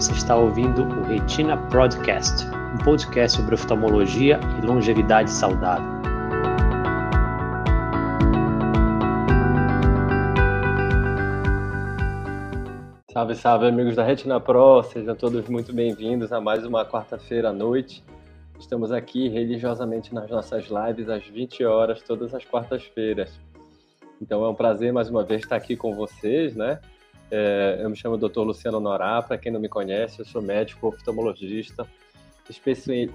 [0.00, 5.84] Você está ouvindo o Retina Podcast, um podcast sobre oftalmologia e longevidade saudável.
[13.12, 17.52] Salve, salve, amigos da Retina Pro, sejam todos muito bem-vindos a mais uma quarta-feira à
[17.52, 18.02] noite.
[18.58, 23.38] Estamos aqui religiosamente nas nossas lives às 20 horas, todas as quartas-feiras.
[24.18, 26.80] Então é um prazer mais uma vez estar aqui com vocês, né?
[27.30, 28.40] É, eu me chamo Dr.
[28.40, 31.86] Luciano Norá, para quem não me conhece, eu sou médico oftalmologista,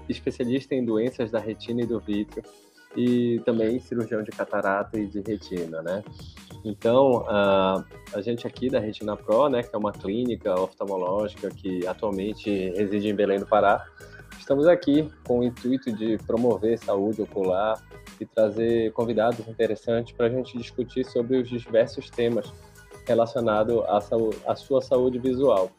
[0.08, 2.42] especialista em doenças da retina e do vítreo
[2.96, 6.02] e também cirurgião de catarata e de retina, né?
[6.64, 7.84] Então, a,
[8.14, 13.08] a gente aqui da Retina Pro, né, que é uma clínica oftalmológica que atualmente reside
[13.08, 13.84] em Belém do Pará,
[14.38, 17.80] estamos aqui com o intuito de promover saúde ocular
[18.18, 22.52] e trazer convidados interessantes para a gente discutir sobre os diversos temas
[23.06, 23.98] relacionado à,
[24.46, 25.70] à sua saúde visual.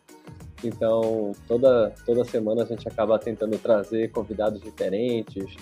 [0.63, 5.55] Então, toda, toda semana a gente acaba tentando trazer convidados diferentes.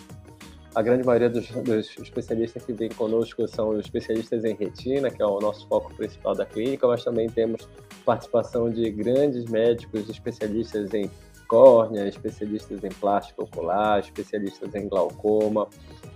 [0.74, 5.26] A grande maioria dos, dos especialistas que vem conosco são especialistas em retina, que é
[5.26, 7.68] o nosso foco principal da clínica, mas também temos
[8.06, 11.10] participação de grandes médicos especialistas em
[11.48, 15.68] córnea, especialistas em plástico ocular, especialistas em glaucoma,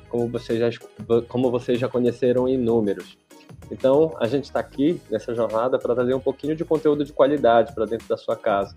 [0.09, 0.69] como vocês já,
[1.27, 3.17] como vocês já conheceram inúmeros.
[3.71, 7.73] Então, a gente está aqui nessa jornada para trazer um pouquinho de conteúdo de qualidade
[7.73, 8.75] para dentro da sua casa.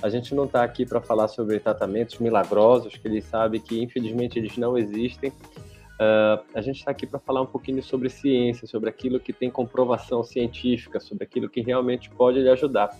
[0.00, 4.38] A gente não está aqui para falar sobre tratamentos milagrosos, que eles sabem que, infelizmente,
[4.38, 5.30] eles não existem.
[5.30, 9.50] Uh, a gente está aqui para falar um pouquinho sobre ciência, sobre aquilo que tem
[9.50, 12.96] comprovação científica, sobre aquilo que realmente pode lhe ajudar,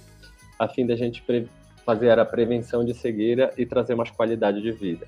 [0.59, 1.23] a fim da gente
[1.87, 5.07] fazer a prevenção de cegueira e trazer mais qualidade de vida.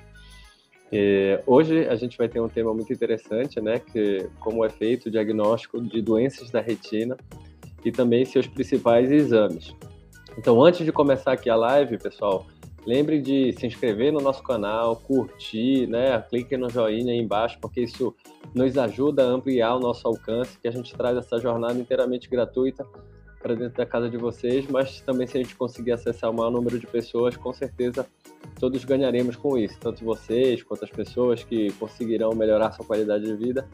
[0.92, 5.06] É, hoje a gente vai ter um tema muito interessante, né, que como é feito
[5.06, 7.16] o diagnóstico de doenças da retina
[7.84, 9.74] e também seus principais exames.
[10.36, 12.46] Então, antes de começar aqui a live, pessoal,
[12.84, 17.82] lembre de se inscrever no nosso canal, curtir, né, clique no joinha aí embaixo, porque
[17.82, 18.14] isso
[18.52, 22.84] nos ajuda a ampliar o nosso alcance, que a gente traz essa jornada inteiramente gratuita
[23.40, 26.50] para dentro da casa de vocês, mas também se a gente conseguir acessar o maior
[26.50, 28.06] número de pessoas, com certeza
[28.58, 33.34] todos ganharemos com isso, tanto vocês quanto as pessoas que conseguirão melhorar sua qualidade de
[33.34, 33.66] vida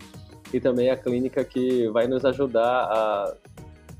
[0.52, 3.34] e também a clínica que vai nos ajudar a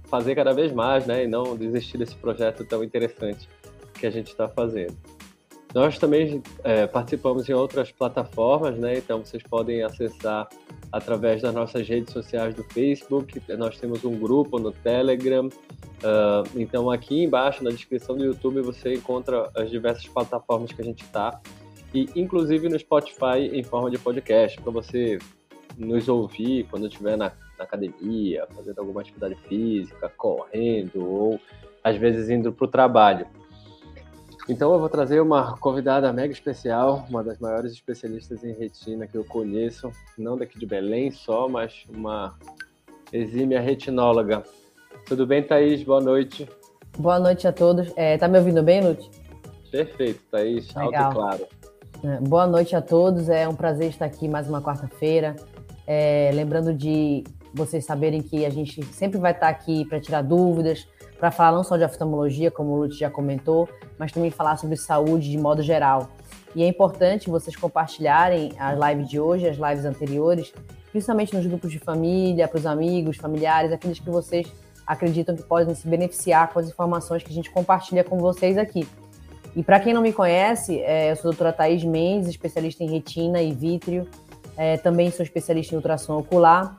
[0.05, 3.49] fazer cada vez mais, né, e não desistir desse projeto tão interessante
[3.94, 4.97] que a gente está fazendo.
[5.76, 8.97] Nós também é, participamos em outras plataformas, né?
[8.97, 10.48] Então vocês podem acessar
[10.91, 13.42] através das nossas redes sociais do Facebook.
[13.59, 15.48] Nós temos um grupo no Telegram.
[15.48, 20.84] Uh, então aqui embaixo na descrição do YouTube você encontra as diversas plataformas que a
[20.84, 21.38] gente está
[21.93, 25.19] e inclusive no Spotify em forma de podcast para você
[25.76, 31.41] nos ouvir quando estiver na, na academia, fazendo alguma atividade física, correndo ou
[31.84, 33.26] às vezes indo para o trabalho.
[34.48, 39.16] Então eu vou trazer uma convidada mega especial, uma das maiores especialistas em retina que
[39.16, 42.34] eu conheço, não daqui de Belém só, mas uma
[43.12, 44.44] exímia retinóloga.
[45.04, 45.82] Tudo bem, Thaís?
[45.82, 46.48] Boa noite.
[46.96, 47.92] Boa noite a todos.
[47.96, 49.10] É, tá me ouvindo bem, Lute?
[49.70, 50.94] Perfeito, Thaís, Legal.
[50.94, 51.46] alto e claro.
[52.04, 55.34] É, boa noite a todos, é um prazer estar aqui mais uma quarta-feira.
[55.86, 60.86] É, lembrando de vocês saberem que a gente sempre vai estar aqui para tirar dúvidas,
[61.19, 63.69] para falar não só de oftalmologia, como o Lute já comentou,
[63.99, 66.09] mas também falar sobre saúde de modo geral.
[66.54, 70.53] E é importante vocês compartilharem a live de hoje, as lives anteriores,
[70.91, 74.50] principalmente nos grupos de família, para os amigos, familiares, aqueles que vocês
[74.87, 78.87] acreditam que podem se beneficiar com as informações que a gente compartilha com vocês aqui.
[79.55, 82.91] E para quem não me conhece, é, eu sou a doutora Thaís Mendes, especialista em
[82.91, 84.06] retina e vítreo,
[84.56, 86.78] é, também sou especialista em ultrassom ocular.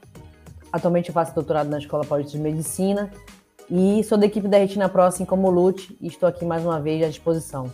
[0.72, 3.12] Atualmente eu faço doutorado na Escola Paulista de Medicina
[3.70, 6.64] e sou da equipe da Retina Pro, assim como o Lute, e estou aqui mais
[6.64, 7.72] uma vez à disposição.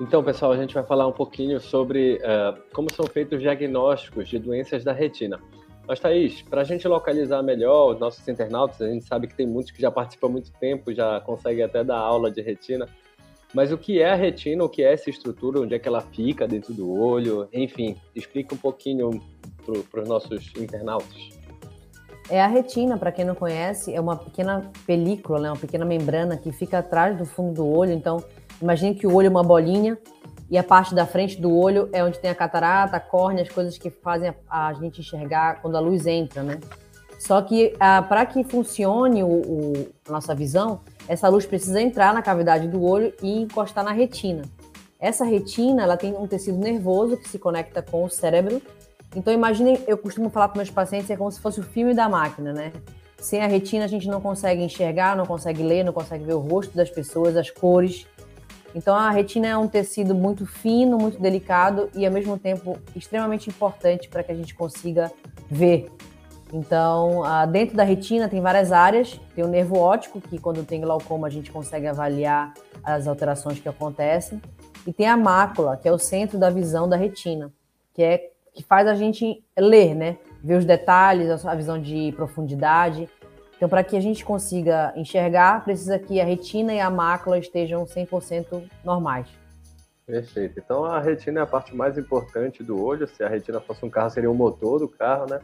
[0.00, 4.28] Então, pessoal, a gente vai falar um pouquinho sobre uh, como são feitos os diagnósticos
[4.28, 5.40] de doenças da retina.
[5.86, 9.46] Mas, Thaís, para a gente localizar melhor os nossos internautas, a gente sabe que tem
[9.46, 12.88] muitos que já participam há muito tempo, já conseguem até dar aula de retina.
[13.54, 16.00] Mas o que é a retina, o que é essa estrutura, onde é que ela
[16.00, 19.22] fica dentro do olho, enfim, explica um pouquinho
[19.90, 21.28] para os nossos internautas.
[22.28, 26.36] É a retina, para quem não conhece, é uma pequena película, né, uma pequena membrana
[26.36, 27.92] que fica atrás do fundo do olho.
[27.92, 28.22] Então,
[28.60, 29.96] imagine que o olho é uma bolinha
[30.50, 33.48] e a parte da frente do olho é onde tem a catarata, a córnea, as
[33.50, 36.58] coisas que fazem a, a gente enxergar quando a luz entra, né?
[37.24, 42.12] Só que ah, para que funcione o, o, a nossa visão, essa luz precisa entrar
[42.12, 44.42] na cavidade do olho e encostar na retina.
[45.00, 48.60] Essa retina ela tem um tecido nervoso que se conecta com o cérebro
[49.16, 52.10] Então imaginem, eu costumo falar para meus pacientes, é como se fosse o filme da
[52.10, 52.72] máquina, né?
[53.18, 56.40] Sem a retina a gente não consegue enxergar, não consegue ler, não consegue ver o
[56.40, 58.06] rosto das pessoas, as cores.
[58.74, 63.48] Então a retina é um tecido muito fino, muito delicado e ao mesmo tempo extremamente
[63.48, 65.10] importante para que a gente consiga
[65.50, 65.90] ver.
[66.56, 69.20] Então, dentro da retina tem várias áreas.
[69.34, 72.54] Tem o nervo óptico, que quando tem glaucoma a gente consegue avaliar
[72.84, 74.40] as alterações que acontecem.
[74.86, 77.52] E tem a mácula, que é o centro da visão da retina,
[77.92, 80.16] que é que faz a gente ler, né?
[80.44, 83.10] Ver os detalhes, a visão de profundidade.
[83.56, 87.84] Então, para que a gente consiga enxergar, precisa que a retina e a mácula estejam
[87.84, 89.26] 100% normais.
[90.06, 90.60] Perfeito.
[90.60, 93.08] Então, a retina é a parte mais importante do olho.
[93.08, 95.40] Se a retina fosse um carro, seria o motor do carro, né?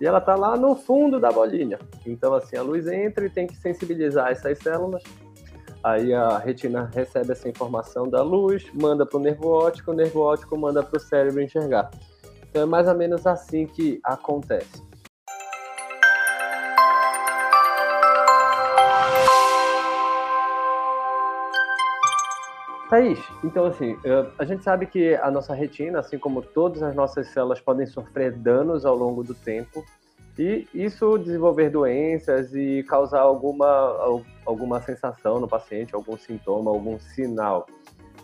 [0.00, 1.78] E ela está lá no fundo da bolinha.
[2.04, 5.02] Então, assim, a luz entra e tem que sensibilizar essas células
[5.86, 10.20] Aí a retina recebe essa informação da luz, manda para o nervo óptico, o nervo
[10.20, 11.92] óptico manda para o cérebro enxergar.
[12.50, 14.82] Então é mais ou menos assim que acontece.
[22.96, 26.94] Thaís, então assim, eh, a gente sabe que a nossa retina, assim como todas as
[26.94, 29.84] nossas células, podem sofrer danos ao longo do tempo
[30.38, 37.66] e isso desenvolver doenças e causar alguma, alguma sensação no paciente, algum sintoma, algum sinal.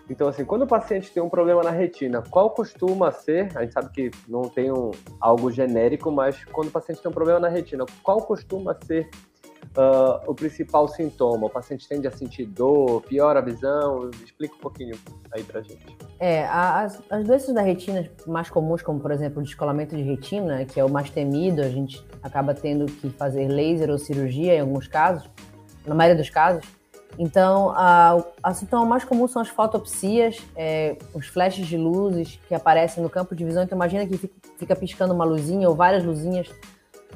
[0.08, 3.54] Então, assim, quando o paciente tem um problema na retina, qual costuma ser?
[3.54, 4.90] A gente sabe que não tem um,
[5.20, 9.10] algo genérico, mas quando o paciente tem um problema na retina, qual costuma ser
[9.76, 11.46] uh, o principal sintoma?
[11.46, 14.10] O paciente tende a sentir dor, piora a visão?
[14.24, 14.96] Explica um pouquinho
[15.32, 15.96] aí pra gente.
[16.18, 20.64] É, as, as doenças da retina mais comuns, como por exemplo o descolamento de retina,
[20.64, 24.60] que é o mais temido, a gente acaba tendo que fazer laser ou cirurgia em
[24.60, 25.28] alguns casos,
[25.86, 26.64] na maioria dos casos.
[27.18, 32.54] Então, a, a sintoma mais comum são as fotopsias, é, os flashes de luzes que
[32.54, 33.62] aparecem no campo de visão.
[33.62, 36.48] Então, imagina que fica, fica piscando uma luzinha ou várias luzinhas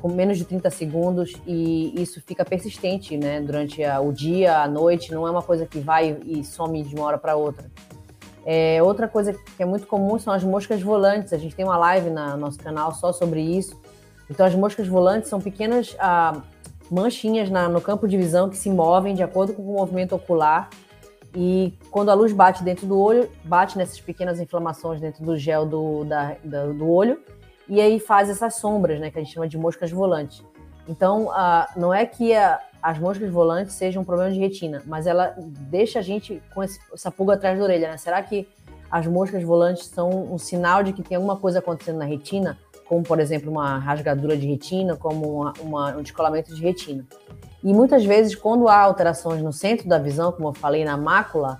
[0.00, 3.40] com menos de 30 segundos e isso fica persistente, né?
[3.40, 6.94] Durante a, o dia, a noite, não é uma coisa que vai e some de
[6.94, 7.70] uma hora para outra.
[8.44, 11.32] É, outra coisa que é muito comum são as moscas volantes.
[11.32, 13.80] A gente tem uma live no nosso canal só sobre isso.
[14.30, 16.40] Então, as moscas volantes são pequenas ah,
[16.90, 20.68] manchinhas na, no campo de visão que se movem de acordo com o movimento ocular.
[21.34, 25.66] E quando a luz bate dentro do olho, bate nessas pequenas inflamações dentro do gel
[25.66, 27.20] do, da, da, do olho
[27.68, 30.42] e aí faz essas sombras, né, que a gente chama de moscas volantes.
[30.88, 35.06] Então, uh, não é que a, as moscas volantes sejam um problema de retina, mas
[35.06, 37.96] ela deixa a gente com esse, essa pulga atrás da orelha, né?
[37.96, 38.48] Será que
[38.88, 43.02] as moscas volantes são um sinal de que tem alguma coisa acontecendo na retina, como,
[43.02, 47.04] por exemplo, uma rasgadura de retina, como uma, uma, um descolamento de retina?
[47.64, 51.58] E muitas vezes, quando há alterações no centro da visão, como eu falei, na mácula,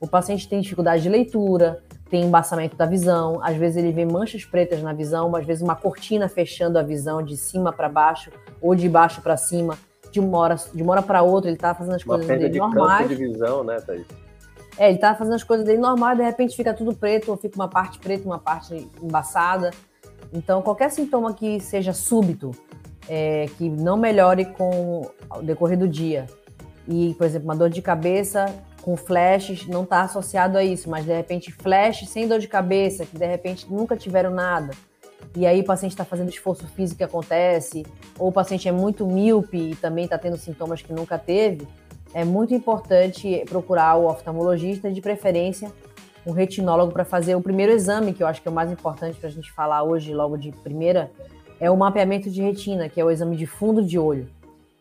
[0.00, 4.44] o paciente tem dificuldade de leitura, tem embaçamento da visão, às vezes ele vê manchas
[4.44, 8.74] pretas na visão, às vezes uma cortina fechando a visão de cima para baixo ou
[8.74, 9.78] de baixo para cima,
[10.10, 12.50] de uma hora, de uma hora para outra, ele tá fazendo as uma coisas dele
[12.50, 13.08] de normais.
[13.08, 14.06] Campo de visão, né, Thaís?
[14.78, 17.56] É, ele tá fazendo as coisas dele normais, de repente fica tudo preto, ou fica
[17.56, 19.70] uma parte preta, uma parte embaçada.
[20.32, 22.52] Então, qualquer sintoma que seja súbito,
[23.08, 26.26] é, que não melhore com o decorrer do dia,
[26.86, 28.46] e, por exemplo, uma dor de cabeça
[28.88, 33.04] com flashes não está associado a isso, mas de repente flash sem dor de cabeça,
[33.04, 34.70] que de repente nunca tiveram nada,
[35.36, 37.84] e aí o paciente está fazendo esforço físico que acontece,
[38.18, 41.68] ou o paciente é muito míope e também está tendo sintomas que nunca teve,
[42.14, 45.70] é muito importante procurar o oftalmologista, de preferência
[46.24, 49.18] um retinólogo para fazer o primeiro exame, que eu acho que é o mais importante
[49.18, 51.10] para a gente falar hoje, logo de primeira,
[51.60, 54.30] é o mapeamento de retina, que é o exame de fundo de olho.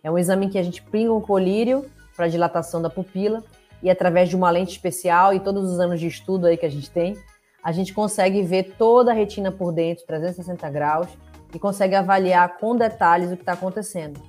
[0.01, 1.85] É um exame que a gente pinga um colírio
[2.15, 3.43] para dilatação da pupila
[3.81, 6.69] e através de uma lente especial e todos os anos de estudo aí que a
[6.69, 7.17] gente tem,
[7.63, 11.07] a gente consegue ver toda a retina por dentro, 360 graus,
[11.53, 14.21] e consegue avaliar com detalhes o que está acontecendo.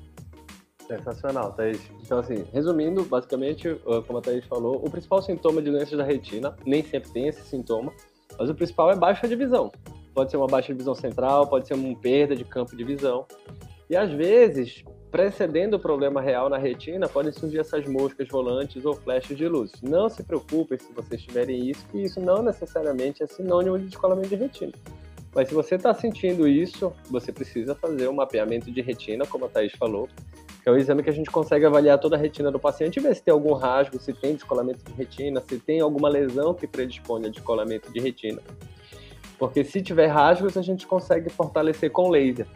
[0.86, 1.80] Sensacional, Thaís.
[2.02, 3.74] Então, assim, resumindo, basicamente,
[4.06, 7.42] como a Thaís falou, o principal sintoma de doenças da retina, nem sempre tem esse
[7.42, 7.92] sintoma,
[8.38, 9.70] mas o principal é baixa de visão.
[10.14, 13.26] Pode ser uma baixa de visão central, pode ser uma perda de campo de visão.
[13.90, 18.94] E às vezes, Precedendo o problema real na retina, podem surgir essas moscas volantes ou
[18.94, 19.72] flashes de luz.
[19.82, 24.28] Não se preocupem se vocês tiverem isso, que isso não necessariamente é sinônimo de descolamento
[24.28, 24.72] de retina.
[25.34, 29.48] Mas se você está sentindo isso, você precisa fazer um mapeamento de retina, como a
[29.48, 30.08] Thaís falou,
[30.62, 33.00] que é o exame que a gente consegue avaliar toda a retina do paciente e
[33.00, 36.66] ver se tem algum rasgo, se tem descolamento de retina, se tem alguma lesão que
[36.66, 38.42] predispõe a descolamento de retina.
[39.38, 42.46] Porque se tiver rasgos, a gente consegue fortalecer com laser.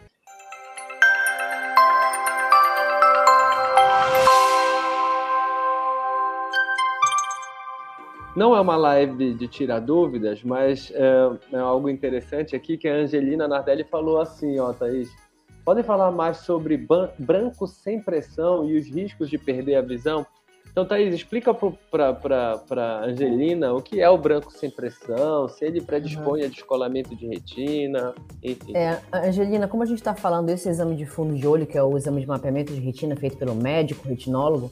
[8.35, 12.95] Não é uma live de tirar dúvidas, mas é, é algo interessante aqui que a
[12.95, 15.09] Angelina Nardelli falou assim, ó, Thaís.
[15.63, 16.75] Podem falar mais sobre
[17.17, 20.25] branco sem pressão e os riscos de perder a visão?
[20.73, 26.41] Então, Thaís, explica para Angelina o que é o branco sem pressão, se ele predispõe
[26.41, 26.47] uhum.
[26.47, 28.75] a descolamento de retina, enfim.
[28.75, 31.83] É, Angelina, como a gente está falando desse exame de fundo de olho, que é
[31.83, 34.71] o exame de mapeamento de retina feito pelo médico, retinólogo,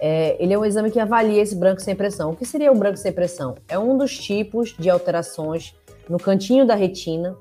[0.00, 2.30] é, ele é um exame que avalia esse branco sem pressão.
[2.30, 3.54] O que seria o branco sem pressão?
[3.68, 5.74] É um dos tipos de alterações
[6.08, 7.36] no cantinho da retina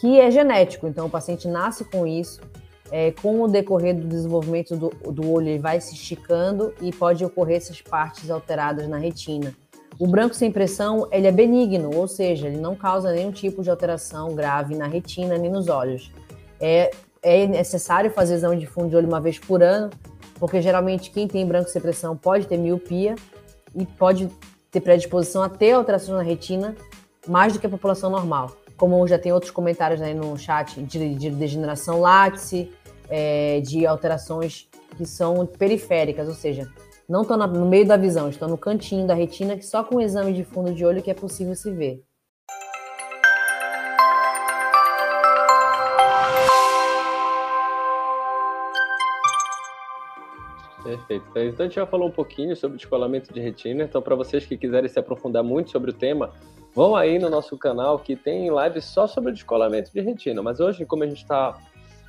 [0.00, 0.86] que é genético.
[0.86, 2.40] Então, o paciente nasce com isso.
[2.90, 7.22] É, com o decorrer do desenvolvimento do, do olho, ele vai se esticando e pode
[7.22, 9.52] ocorrer essas partes alteradas na retina.
[9.98, 13.68] O branco sem pressão, ele é benigno, ou seja, ele não causa nenhum tipo de
[13.68, 16.10] alteração grave na retina nem nos olhos.
[16.58, 16.90] É,
[17.20, 19.90] é necessário fazer exame de fundo de olho uma vez por ano,
[20.38, 23.14] porque geralmente quem tem branco sem pressão pode ter miopia
[23.74, 24.28] e pode
[24.70, 26.74] ter predisposição a ter alterações na retina
[27.26, 28.52] mais do que a população normal.
[28.76, 32.72] Como já tem outros comentários aí no chat de, de degeneração látice,
[33.08, 36.70] é, de alterações que são periféricas, ou seja,
[37.08, 40.00] não estão no meio da visão, estão no cantinho da retina, que só com o
[40.00, 42.04] exame de fundo de olho que é possível se ver.
[50.88, 51.26] Perfeito.
[51.36, 53.84] Então a gente já falou um pouquinho sobre descolamento de retina.
[53.84, 56.32] Então, para vocês que quiserem se aprofundar muito sobre o tema,
[56.74, 60.42] vão aí no nosso canal que tem live só sobre descolamento de retina.
[60.42, 61.58] Mas hoje, como a gente está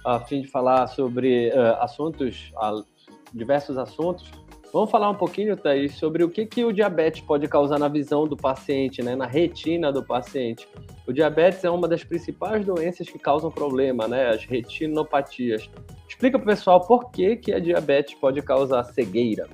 [0.06, 2.86] a fim de falar sobre uh, assuntos, uh,
[3.34, 4.32] diversos assuntos,
[4.72, 8.28] vamos falar um pouquinho, Thaís, sobre o que, que o diabetes pode causar na visão
[8.28, 10.68] do paciente, né, na retina do paciente.
[11.08, 15.70] O diabetes é uma das principais doenças que causam problema, né, as retinopatias.
[16.08, 19.48] Explica para o pessoal por que, que a diabetes pode causar cegueira.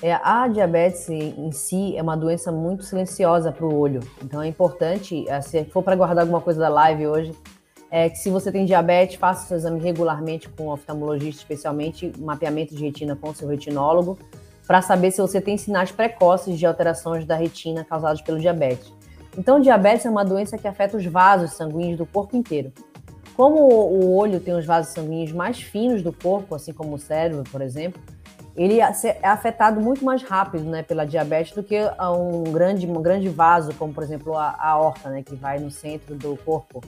[0.00, 3.98] É, a diabetes em si é uma doença muito silenciosa para o olho.
[4.22, 7.32] Então é importante, é, se for para guardar alguma coisa da live hoje,
[7.90, 12.74] é que se você tem diabetes, faça seu exame regularmente com o oftalmologista, especialmente mapeamento
[12.74, 14.18] de retina com o seu retinólogo,
[14.66, 18.92] para saber se você tem sinais precoces de alterações da retina causadas pelo diabetes.
[19.36, 22.72] Então, diabetes é uma doença que afeta os vasos sanguíneos do corpo inteiro.
[23.34, 27.44] Como o olho tem os vasos sanguíneos mais finos do corpo, assim como o cérebro,
[27.50, 28.02] por exemplo,
[28.56, 28.90] ele é,
[29.22, 33.94] afetado muito mais rápido né, pela diabetes do que um grande, um grande vaso, como
[33.94, 36.82] por exemplo a, a aorta, né, que vai no centro do corpo.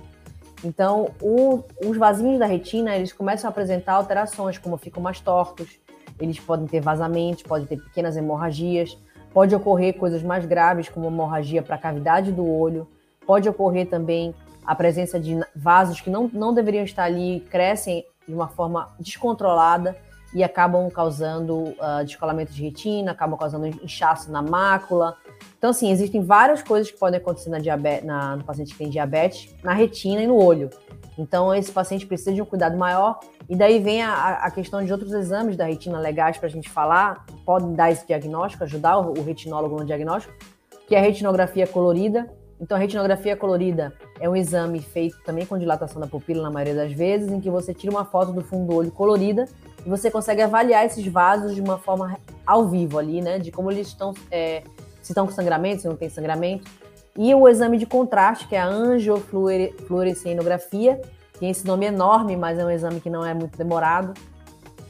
[0.64, 5.78] Então, o, os vasinhos da retina, eles começam a apresentar alterações, como ficam mais tortos,
[6.20, 8.96] eles podem ter vazamentos, podem ter pequenas hemorragias,
[9.32, 12.86] pode ocorrer coisas mais graves, como hemorragia para a cavidade do olho,
[13.26, 14.34] pode ocorrer também
[14.66, 19.96] a presença de vasos que não, não deveriam estar ali, crescem de uma forma descontrolada
[20.32, 25.16] e acabam causando uh, descolamento de retina, acabam causando inchaço na mácula.
[25.58, 28.88] Então, assim, existem várias coisas que podem acontecer na diabetes, na, no paciente que tem
[28.88, 30.70] diabetes, na retina e no olho.
[31.18, 33.18] Então, esse paciente precisa de um cuidado maior.
[33.48, 36.70] E daí vem a, a questão de outros exames da retina legais para a gente
[36.70, 40.32] falar, podem dar esse diagnóstico, ajudar o, o retinólogo no diagnóstico,
[40.86, 45.58] que é a retinografia colorida, então, a retinografia colorida é um exame feito também com
[45.58, 48.68] dilatação da pupila, na maioria das vezes, em que você tira uma foto do fundo
[48.68, 49.46] do olho colorida
[49.86, 53.38] você consegue avaliar esses vasos de uma forma ao vivo ali, né?
[53.38, 54.62] De como eles estão, é,
[55.02, 56.70] se estão com sangramento, se não tem sangramento.
[57.16, 61.00] E o exame de contraste, que é a angiofluorescenografia,
[61.38, 64.12] tem esse nome enorme, mas é um exame que não é muito demorado.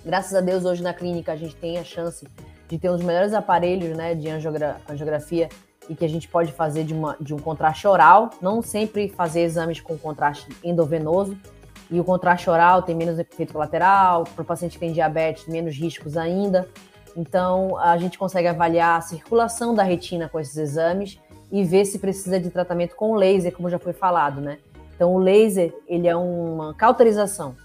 [0.04, 2.26] Graças a Deus, hoje na clínica a gente tem a chance
[2.68, 5.48] de ter um dos melhores aparelhos né, de angiografia
[5.88, 9.40] e que a gente pode fazer de, uma, de um contraste oral, não sempre fazer
[9.40, 11.36] exames com contraste endovenoso.
[11.90, 15.74] E o contraste oral tem menos efeito colateral, para o paciente que tem diabetes, menos
[15.74, 16.68] riscos ainda.
[17.16, 21.18] Então, a gente consegue avaliar a circulação da retina com esses exames
[21.50, 24.58] e ver se precisa de tratamento com laser, como já foi falado, né?
[24.94, 27.56] Então, o laser, ele é uma cauterização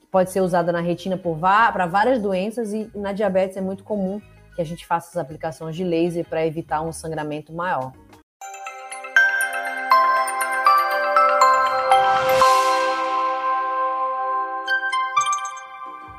[0.00, 4.20] que pode ser usada na retina para várias doenças e na diabetes é muito comum
[4.54, 7.92] que a gente faça as aplicações de laser para evitar um sangramento maior.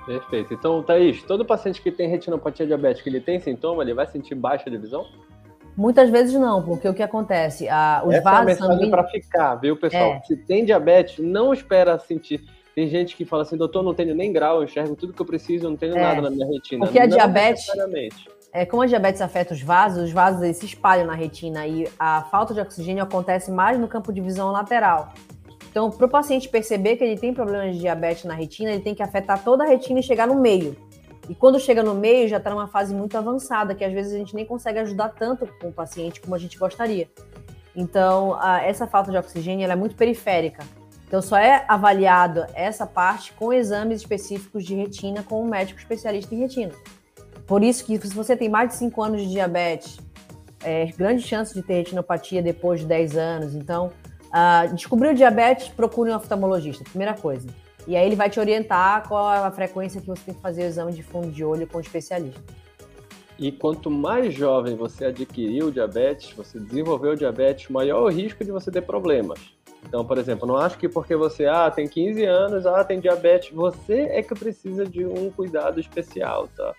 [0.06, 0.54] Perfeito.
[0.54, 4.70] Então, Thaís, todo paciente que tem retinopatia diabética, ele tem sintoma, ele vai sentir baixa
[4.70, 5.06] de visão?
[5.76, 7.68] Muitas vezes não, porque o que acontece?
[7.68, 8.92] A, os Essa vasos é a mensagem sanguíneos...
[8.92, 10.14] para ficar, viu, pessoal?
[10.14, 10.22] É.
[10.22, 12.42] Se tem diabetes, não espera sentir.
[12.74, 15.26] Tem gente que fala assim, doutor, não tenho nem grau, eu enxergo tudo que eu
[15.26, 16.86] preciso, não tenho é, nada na minha retina.
[16.86, 17.66] Porque a diabetes,
[18.54, 21.88] é, como a diabetes afeta os vasos, os vasos eles se espalham na retina e
[22.00, 25.14] a falta de oxigênio acontece mais no campo de visão lateral.
[25.76, 28.96] Então, para o paciente perceber que ele tem problemas de diabetes na retina, ele tem
[28.96, 30.74] que afetar toda a retina e chegar no meio.
[31.28, 34.18] E quando chega no meio, já está numa fase muito avançada, que às vezes a
[34.18, 37.10] gente nem consegue ajudar tanto com o paciente como a gente gostaria.
[37.76, 40.64] Então, a, essa falta de oxigênio é muito periférica.
[41.06, 46.34] Então, só é avaliado essa parte com exames específicos de retina com um médico especialista
[46.34, 46.72] em retina.
[47.46, 50.00] Por isso que se você tem mais de 5 anos de diabetes,
[50.64, 53.56] é grande chance de ter retinopatia depois de 10 anos.
[53.56, 53.92] Então,
[54.36, 57.48] uh, descobriu diabetes, procure um oftalmologista, primeira coisa.
[57.88, 60.66] E aí ele vai te orientar qual a frequência que você tem que fazer o
[60.66, 62.42] exame de fundo de olho com o especialista.
[63.38, 68.72] E quanto mais jovem você adquiriu diabetes, você desenvolveu diabetes, maior o risco de você
[68.72, 69.40] ter problemas.
[69.88, 73.52] Então, por exemplo, não acho que porque você ah, tem 15 anos, ah, tem diabetes,
[73.52, 76.74] você é que precisa de um cuidado especial, tá?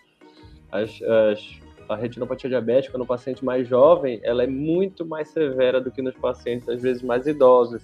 [0.73, 5.91] As, as, a retinopatia diabética no paciente mais jovem, ela é muito mais severa do
[5.91, 7.83] que nos pacientes, às vezes, mais idosos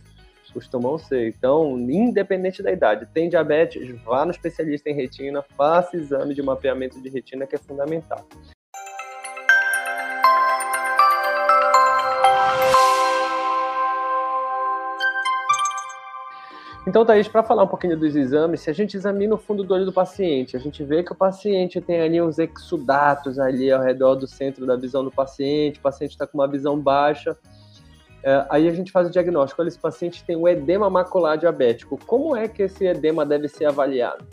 [0.53, 1.29] costumam ser.
[1.29, 7.01] Então, independente da idade, tem diabetes, vá no especialista em retina, faça exame de mapeamento
[7.01, 8.25] de retina, que é fundamental.
[16.85, 19.73] Então, Thaís, para falar um pouquinho dos exames, se a gente examina o fundo do
[19.73, 23.81] olho do paciente, a gente vê que o paciente tem ali uns exudatos ali ao
[23.81, 27.37] redor do centro da visão do paciente, o paciente está com uma visão baixa,
[28.25, 29.63] é, aí a gente faz o diagnóstico.
[29.63, 31.99] Olha, esse paciente tem um edema macular diabético.
[32.05, 34.25] Como é que esse edema deve ser avaliado?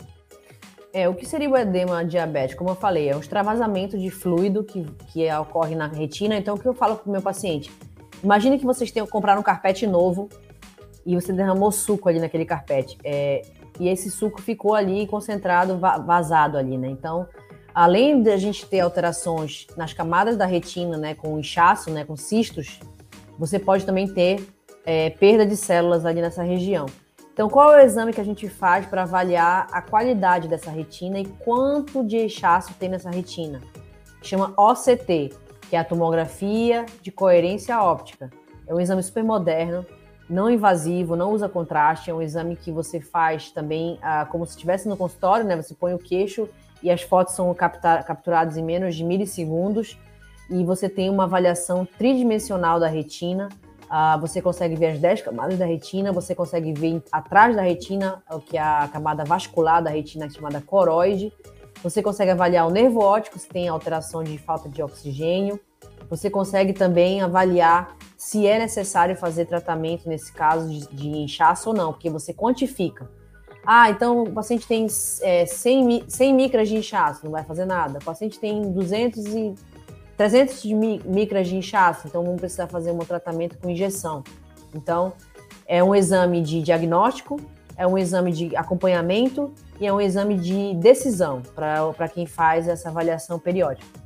[0.92, 2.58] É, o que seria o edema diabético?
[2.64, 6.36] Como eu falei, é um extravasamento de fluido que, que ocorre na retina.
[6.36, 7.70] Então, o que eu falo para o meu paciente?
[8.24, 10.28] Imagine que vocês tenham comprado um carpete novo
[11.04, 12.98] e você derramou suco ali naquele carpete.
[13.04, 13.42] É,
[13.78, 16.88] e esse suco ficou ali concentrado, vazado ali, né?
[16.88, 17.26] Então,
[17.74, 22.16] além de a gente ter alterações nas camadas da retina, né, com inchaço, né, com
[22.16, 22.80] cistos,
[23.38, 24.46] você pode também ter
[24.84, 26.86] é, perda de células ali nessa região.
[27.32, 31.18] Então, qual é o exame que a gente faz para avaliar a qualidade dessa retina
[31.18, 33.62] e quanto de inchaço tem nessa retina?
[34.20, 35.32] Chama OCT,
[35.70, 38.28] que é a tomografia de coerência óptica.
[38.66, 39.86] É um exame super moderno,
[40.30, 44.52] não invasivo, não usa contraste, é um exame que você faz também ah, como se
[44.52, 45.56] estivesse no consultório, né?
[45.56, 46.48] Você põe o queixo
[46.82, 49.98] e as fotos são capturadas em menos de milissegundos
[50.48, 53.48] e você tem uma avaliação tridimensional da retina.
[53.84, 58.22] Uh, você consegue ver as 10 camadas da retina, você consegue ver atrás da retina,
[58.30, 61.32] o que é a camada vascular da retina, chamada coroide.
[61.82, 65.58] Você consegue avaliar o nervo óptico, se tem alteração de falta de oxigênio.
[66.10, 71.74] Você consegue também avaliar se é necessário fazer tratamento nesse caso de, de inchaço ou
[71.74, 73.08] não, porque você quantifica.
[73.64, 74.86] Ah, então o paciente tem
[75.22, 77.98] é, 100, 100 micras de inchaço, não vai fazer nada.
[77.98, 79.54] O paciente tem 200 e
[80.16, 84.22] 300 de micras de inchaço, então vamos precisar fazer um tratamento com injeção.
[84.74, 85.12] Então,
[85.66, 87.40] é um exame de diagnóstico,
[87.76, 92.90] é um exame de acompanhamento e é um exame de decisão para quem faz essa
[92.90, 93.99] avaliação periódica.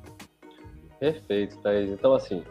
[0.99, 1.91] Perfeito, Thaís.
[1.91, 2.43] Então, assim,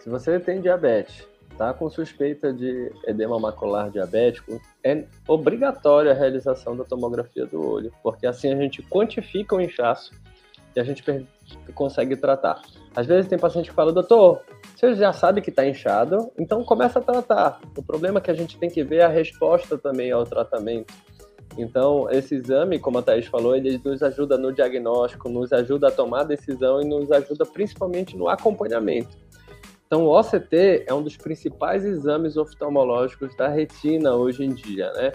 [0.00, 6.76] se você tem diabetes, tá com suspeita de edema macular diabético, é obrigatória a realização
[6.76, 10.12] da tomografia do olho, porque assim a gente quantifica o inchaço
[10.74, 11.02] e a gente
[11.74, 12.60] consegue tratar.
[12.94, 14.42] Às vezes tem paciente que fala, doutor,
[14.74, 17.60] você já sabe que está inchado, então começa a tratar.
[17.76, 20.92] O problema é que a gente tem que ver a resposta também ao tratamento.
[21.58, 25.90] Então, esse exame, como a Thaís falou, ele nos ajuda no diagnóstico, nos ajuda a
[25.90, 29.16] tomar decisão e nos ajuda principalmente no acompanhamento.
[29.86, 35.12] Então, o OCT é um dos principais exames oftalmológicos da retina hoje em dia, né?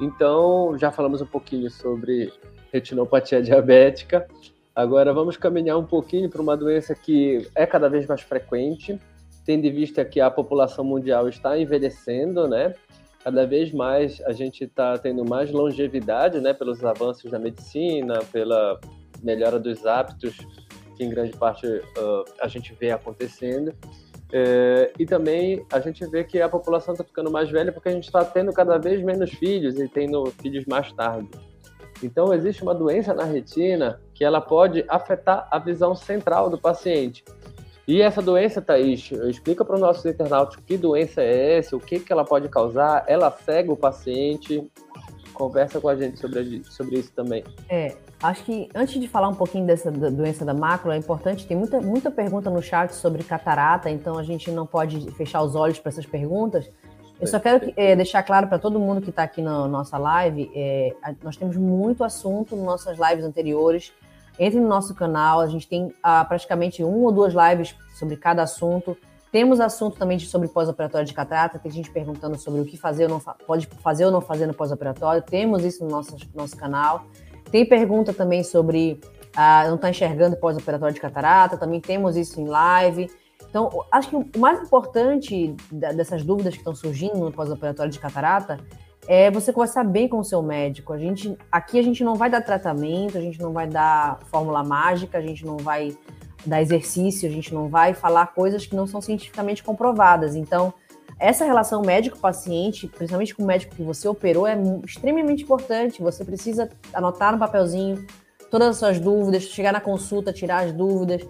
[0.00, 2.32] Então, já falamos um pouquinho sobre
[2.72, 4.28] retinopatia diabética.
[4.78, 8.96] Agora vamos caminhar um pouquinho para uma doença que é cada vez mais frequente,
[9.44, 12.72] tendo em vista que a população mundial está envelhecendo, né?
[13.24, 16.54] Cada vez mais a gente está tendo mais longevidade, né?
[16.54, 18.78] Pelos avanços da medicina, pela
[19.20, 20.36] melhora dos hábitos,
[20.96, 23.74] que em grande parte uh, a gente vê acontecendo.
[24.32, 27.92] É, e também a gente vê que a população está ficando mais velha porque a
[27.92, 31.28] gente está tendo cada vez menos filhos e tendo filhos mais tarde.
[32.00, 37.24] Então existe uma doença na retina que ela pode afetar a visão central do paciente.
[37.86, 42.00] E essa doença, Thaís, explica para os nossos internautas que doença é essa, o que,
[42.00, 44.68] que ela pode causar, ela cega o paciente,
[45.32, 47.44] conversa com a gente sobre, sobre isso também.
[47.70, 51.56] É, acho que antes de falar um pouquinho dessa doença da mácula, é importante, tem
[51.56, 55.78] muita, muita pergunta no chat sobre catarata, então a gente não pode fechar os olhos
[55.78, 56.68] para essas perguntas.
[57.20, 60.50] Eu só quero é, deixar claro para todo mundo que está aqui na nossa live,
[60.56, 63.92] é, nós temos muito assunto nas nossas lives anteriores.
[64.38, 68.42] Entre no nosso canal, a gente tem ah, praticamente uma ou duas lives sobre cada
[68.42, 68.96] assunto.
[69.32, 73.04] Temos assunto também de, sobre pós-operatório de catarata, tem gente perguntando sobre o que fazer
[73.04, 75.20] ou não pode fazer ou não fazer no pós-operatório.
[75.22, 77.04] Temos isso no nosso, nosso canal.
[77.50, 79.00] Tem pergunta também sobre
[79.36, 83.10] ah, não estar tá enxergando pós-operatório de catarata, também temos isso em live.
[83.48, 88.58] Então, acho que o mais importante dessas dúvidas que estão surgindo no pós-operatório de catarata
[89.08, 90.92] é você conversar bem com o seu médico.
[90.92, 94.62] A gente, aqui a gente não vai dar tratamento, a gente não vai dar fórmula
[94.62, 95.96] mágica, a gente não vai
[96.44, 100.36] dar exercício, a gente não vai falar coisas que não são cientificamente comprovadas.
[100.36, 100.74] Então,
[101.18, 106.02] essa relação médico-paciente, principalmente com o médico que você operou, é extremamente importante.
[106.02, 108.04] Você precisa anotar no papelzinho
[108.50, 111.26] todas as suas dúvidas, chegar na consulta, tirar as dúvidas.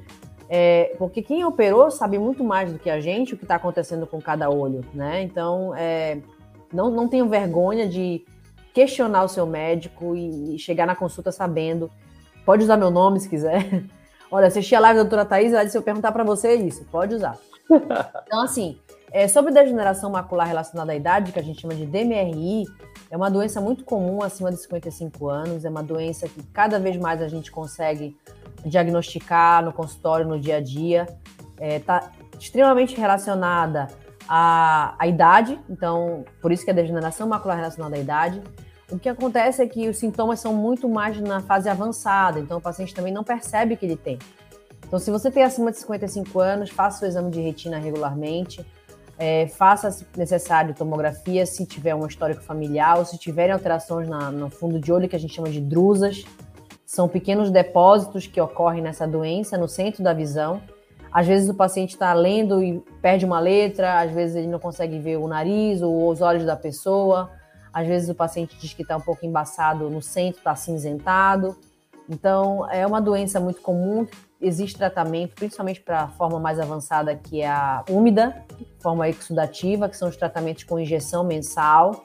[0.48, 4.04] É, porque quem operou sabe muito mais do que a gente o que está acontecendo
[4.04, 5.22] com cada olho, né?
[5.22, 6.18] Então, é,
[6.72, 8.24] não, não tenham vergonha de
[8.72, 11.90] questionar o seu médico e, e, chegar na consulta sabendo.
[12.44, 13.84] Pode usar meu nome se quiser.
[14.30, 16.84] Olha, assisti a live da doutora Thaís, ela disse eu perguntar para você isso.
[16.90, 17.36] Pode usar.
[18.26, 18.78] Então, assim,
[19.10, 22.64] é, sobre degeneração macular relacionada à idade, que a gente chama de DMRI,
[23.10, 26.96] é uma doença muito comum acima de 55 anos, é uma doença que cada vez
[26.96, 28.16] mais a gente consegue
[28.64, 31.06] diagnosticar no consultório, no dia a dia.
[31.58, 33.88] Está é, extremamente relacionada
[34.28, 38.42] à, à idade, então, por isso que é degeneração macular relacionada à idade.
[38.90, 42.60] O que acontece é que os sintomas são muito mais na fase avançada, então o
[42.60, 44.18] paciente também não percebe que ele tem.
[44.86, 48.64] Então, se você tem acima de 55 anos, faça o exame de retina regularmente,
[49.18, 54.30] é, faça, se necessário, tomografia se tiver um histórico familiar ou se tiverem alterações na,
[54.30, 56.24] no fundo de olho, que a gente chama de drusas,
[56.86, 60.62] são pequenos depósitos que ocorrem nessa doença no centro da visão.
[61.10, 64.98] Às vezes o paciente está lendo e perde uma letra, às vezes ele não consegue
[64.98, 67.30] ver o nariz ou os olhos da pessoa,
[67.72, 71.56] às vezes o paciente diz que está um pouco embaçado no centro, está cinzentado.
[72.08, 74.06] Então, é uma doença muito comum,
[74.40, 78.44] existe tratamento, principalmente para a forma mais avançada, que é a úmida,
[78.78, 82.04] forma exudativa, que são os tratamentos com injeção mensal.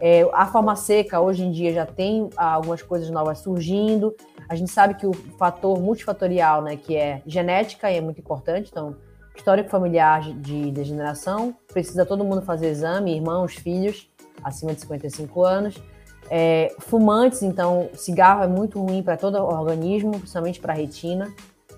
[0.00, 4.14] É, a seca, hoje em dia, já tem algumas coisas novas surgindo.
[4.48, 8.70] A gente sabe que o fator multifatorial, né, que é genética, é muito importante.
[8.70, 8.96] Então,
[9.34, 14.08] histórico familiar de degeneração, precisa todo mundo fazer exame, irmãos, filhos,
[14.42, 15.82] acima de 55 anos.
[16.30, 21.32] É, fumantes, então, cigarro é muito ruim para todo o organismo, principalmente para a retina.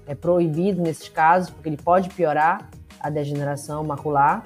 [0.07, 2.69] É proibido nesses casos, porque ele pode piorar
[3.01, 4.45] a degeneração macular.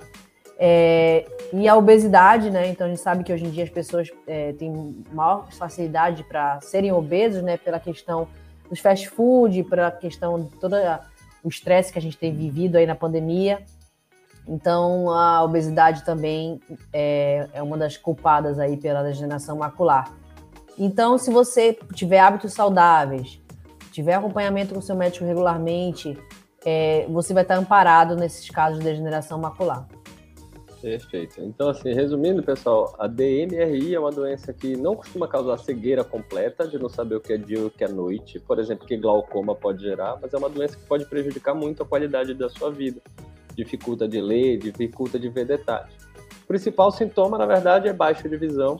[0.62, 2.68] É, e a obesidade, né?
[2.68, 6.60] Então a gente sabe que hoje em dia as pessoas é, têm maior facilidade para
[6.60, 7.56] serem obesos, né?
[7.56, 8.28] Pela questão
[8.68, 10.76] dos fast food, pela questão de todo
[11.42, 13.62] o estresse que a gente tem vivido aí na pandemia.
[14.46, 16.60] Então a obesidade também
[16.92, 20.12] é, é uma das culpadas aí pela degeneração macular.
[20.78, 23.40] Então, se você tiver hábitos saudáveis,
[23.92, 26.18] tiver acompanhamento com seu médico regularmente,
[26.64, 29.86] é, você vai estar amparado nesses casos de degeneração macular.
[30.80, 31.42] Perfeito.
[31.42, 36.66] Então, assim, resumindo, pessoal, a DMRI é uma doença que não costuma causar cegueira completa,
[36.66, 38.96] de não saber o que é dia e o que é noite, por exemplo, que
[38.96, 42.70] glaucoma pode gerar, mas é uma doença que pode prejudicar muito a qualidade da sua
[42.70, 43.00] vida.
[43.54, 45.92] Dificulta de ler, dificulta de ver detalhes.
[46.44, 48.78] O principal sintoma, na verdade, é baixa de visão,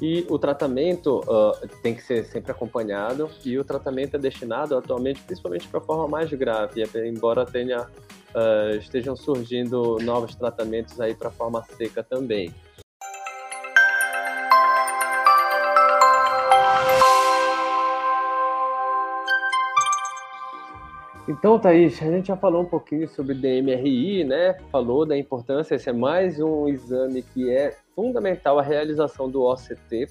[0.00, 5.22] e o tratamento uh, tem que ser sempre acompanhado, e o tratamento é destinado atualmente
[5.22, 11.28] principalmente para a forma mais grave, embora tenha, uh, estejam surgindo novos tratamentos aí para
[11.28, 12.52] a forma seca também.
[21.26, 24.58] Então, Thaís, a gente já falou um pouquinho sobre DMRI, né?
[24.70, 30.06] Falou da importância, esse é mais um exame que é fundamental a realização do OCT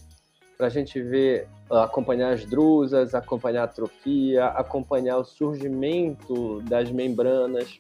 [0.58, 7.80] para a gente ver, acompanhar as drusas, acompanhar a atrofia, acompanhar o surgimento das membranas.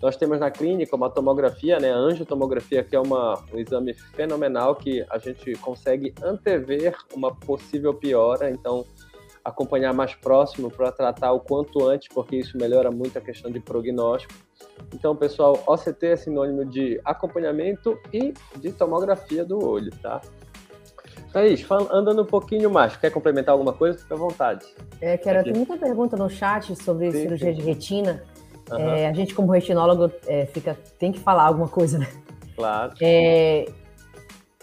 [0.00, 4.74] Nós temos na clínica uma tomografia, né, a angiotomografia, que é uma, um exame fenomenal
[4.74, 8.84] que a gente consegue antever uma possível piora, então
[9.44, 13.60] acompanhar mais próximo para tratar o quanto antes, porque isso melhora muito a questão de
[13.60, 14.34] prognóstico.
[14.94, 20.20] Então, pessoal, OCT é sinônimo de acompanhamento e de tomografia do olho, tá?
[21.32, 23.98] Thaís, andando um pouquinho mais, quer complementar alguma coisa?
[23.98, 24.66] Fica à vontade.
[25.00, 27.58] É, quero, tem muita pergunta no chat sobre sim, cirurgia sim.
[27.58, 28.22] de retina.
[28.70, 28.78] Uhum.
[28.78, 32.06] É, a gente, como retinólogo, é, fica, tem que falar alguma coisa, né?
[32.54, 32.92] Claro.
[33.00, 33.64] É,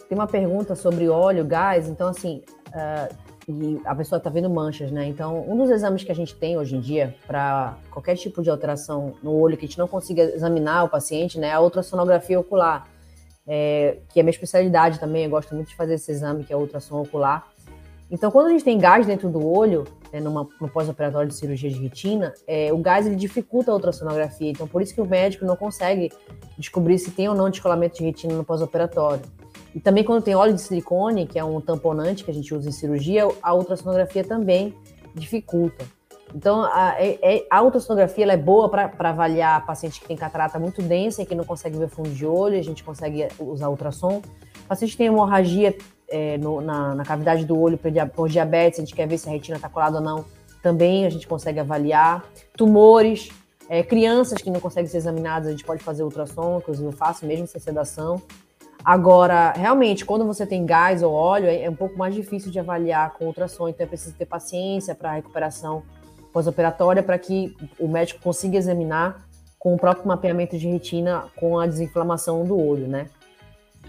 [0.08, 1.90] tem uma pergunta sobre óleo, gás.
[1.90, 3.16] Então, assim, uh,
[3.50, 5.08] e a pessoa está vendo manchas, né?
[5.08, 8.50] Então, um dos exames que a gente tem hoje em dia para qualquer tipo de
[8.50, 12.40] alteração no olho que a gente não consiga examinar o paciente, né, é a ultrassonografia
[12.40, 12.88] ocular,
[13.48, 15.24] é, que é minha especialidade também.
[15.24, 17.48] Eu gosto muito de fazer esse exame, que é a ultrassom ocular.
[18.12, 19.84] Então, quando a gente tem gás dentro do olho,
[20.14, 24.52] né, numa, no pós-operatório de cirurgia de retina, é, o gás ele dificulta a ultrassonografia.
[24.52, 26.12] Então, por isso que o médico não consegue
[26.56, 29.24] descobrir se tem ou não descolamento de retina no pós-operatório.
[29.74, 32.70] E também quando tem óleo de silicone, que é um tamponante que a gente usa
[32.70, 34.74] em cirurgia, a ultrassonografia também
[35.14, 35.86] dificulta.
[36.34, 40.82] Então, a, é, é, a ultrassonografia é boa para avaliar paciente que tem catarata muito
[40.82, 44.22] densa e que não consegue ver fundo de olho, a gente consegue usar ultrassom.
[44.68, 45.76] Paciente que tem hemorragia
[46.08, 47.80] é, no, na, na, cavidade do olho
[48.14, 50.26] por diabetes, a gente quer ver se a retina está colada ou não,
[50.62, 52.24] também a gente consegue avaliar.
[52.56, 53.30] Tumores,
[53.68, 57.26] é, crianças que não conseguem ser examinadas, a gente pode fazer ultrassom, inclusive eu faço
[57.26, 58.22] mesmo sem sedação.
[58.84, 62.60] Agora, realmente, quando você tem gás ou óleo, é, é um pouco mais difícil de
[62.60, 65.84] avaliar com ultrassom, então é preciso ter paciência para a recuperação
[66.32, 71.68] pós-operatória para que o médico consiga examinar com o próprio mapeamento de retina com a
[71.68, 73.08] desinflamação do olho, né?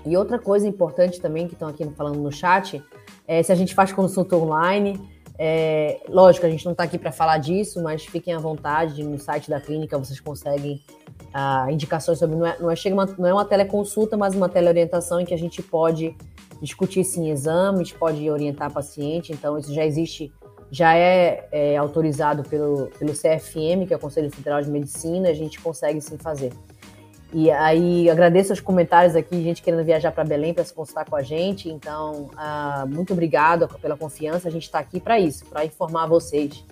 [0.05, 2.83] E outra coisa importante também que estão aqui falando no chat
[3.29, 5.00] é se a gente faz consulta online.
[5.38, 9.05] É, lógico, a gente não está aqui para falar disso, mas fiquem à vontade.
[9.05, 10.83] No site da clínica vocês conseguem
[11.32, 12.36] ah, indicações sobre.
[12.36, 15.34] Não é, não, é, chega uma, não é uma teleconsulta, mas uma teleorientação em que
[15.34, 16.16] a gente pode
[16.60, 19.32] discutir sim exames, pode orientar paciente.
[19.32, 20.32] Então, isso já existe,
[20.70, 25.34] já é, é autorizado pelo, pelo CFM, que é o Conselho Federal de Medicina, a
[25.34, 26.52] gente consegue sim fazer.
[27.32, 31.14] E aí agradeço os comentários aqui, gente querendo viajar para Belém para se consultar com
[31.14, 31.68] a gente.
[31.68, 34.48] Então, uh, muito obrigado pela confiança.
[34.48, 36.64] A gente está aqui para isso, para informar vocês.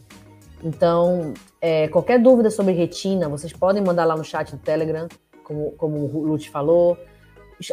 [0.62, 5.07] Então, é, qualquer dúvida sobre retina, vocês podem mandar lá no chat do Telegram,
[5.44, 6.97] como, como o Lute falou.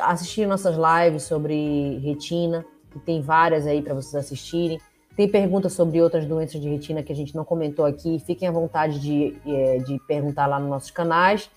[0.01, 4.79] Assistir nossas lives sobre retina, que tem várias aí para vocês assistirem.
[5.15, 8.19] Tem perguntas sobre outras doenças de retina que a gente não comentou aqui.
[8.19, 11.49] Fiquem à vontade de, é, de perguntar lá nos nossos canais.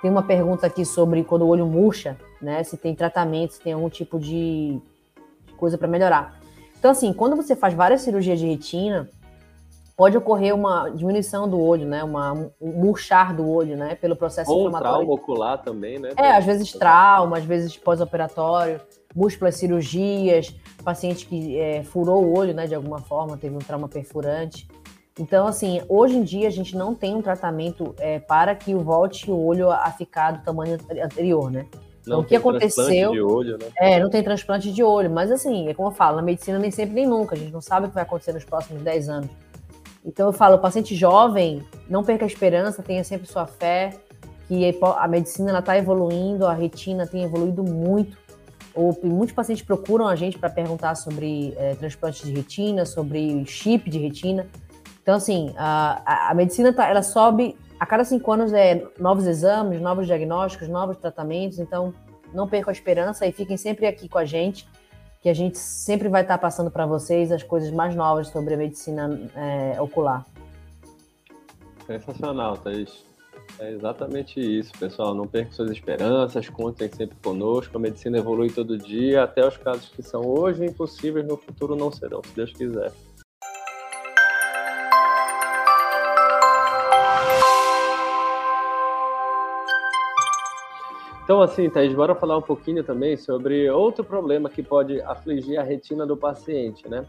[0.00, 2.62] Tem uma pergunta aqui sobre quando o olho murcha, né?
[2.62, 4.80] Se tem tratamento, se tem algum tipo de
[5.56, 6.38] coisa para melhorar.
[6.78, 9.08] Então, assim, quando você faz várias cirurgias de retina,
[9.96, 12.04] pode ocorrer uma diminuição do olho, né?
[12.04, 13.96] Uma, um murchar do olho, né?
[13.96, 14.98] Pelo processo Ou inflamatório.
[14.98, 16.10] trauma ocular também, né?
[16.16, 18.80] É, às vezes trauma, às vezes pós-operatório,
[19.12, 22.68] múltiplas cirurgias, paciente que é, furou o olho, né?
[22.68, 24.68] De alguma forma, teve um trauma perfurante.
[25.18, 29.28] Então, assim, hoje em dia a gente não tem um tratamento é, para que volte
[29.28, 31.66] o olho a ficar do tamanho anterior, né?
[32.08, 33.12] Não o que aconteceu?
[33.12, 33.66] De olho, né?
[33.76, 36.70] É, não tem transplante de olho, mas assim, é como eu falo, na medicina nem
[36.70, 39.30] sempre nem nunca, a gente não sabe o que vai acontecer nos próximos 10 anos.
[40.04, 43.90] Então eu falo, o paciente jovem, não perca a esperança, tenha sempre sua fé,
[44.48, 48.16] que a medicina está evoluindo, a retina tem evoluído muito.
[48.74, 53.90] Ou, muitos pacientes procuram a gente para perguntar sobre é, transplante de retina, sobre chip
[53.90, 54.46] de retina.
[55.02, 59.80] Então, assim, a, a medicina tá, ela sobe a cada cinco anos é novos exames,
[59.80, 61.58] novos diagnósticos, novos tratamentos.
[61.58, 61.94] Então,
[62.32, 64.68] não percam a esperança e fiquem sempre aqui com a gente,
[65.22, 68.56] que a gente sempre vai estar passando para vocês as coisas mais novas sobre a
[68.56, 70.26] medicina é, ocular.
[71.86, 73.06] Sensacional, Thaís.
[73.58, 75.14] É exatamente isso, pessoal.
[75.14, 77.76] Não percam suas esperanças, contem sempre conosco.
[77.76, 81.90] A medicina evolui todo dia, até os casos que são hoje impossíveis no futuro não
[81.90, 82.92] serão, se Deus quiser.
[91.28, 95.62] Então, assim, Thaís, bora falar um pouquinho também sobre outro problema que pode afligir a
[95.62, 97.04] retina do paciente, né?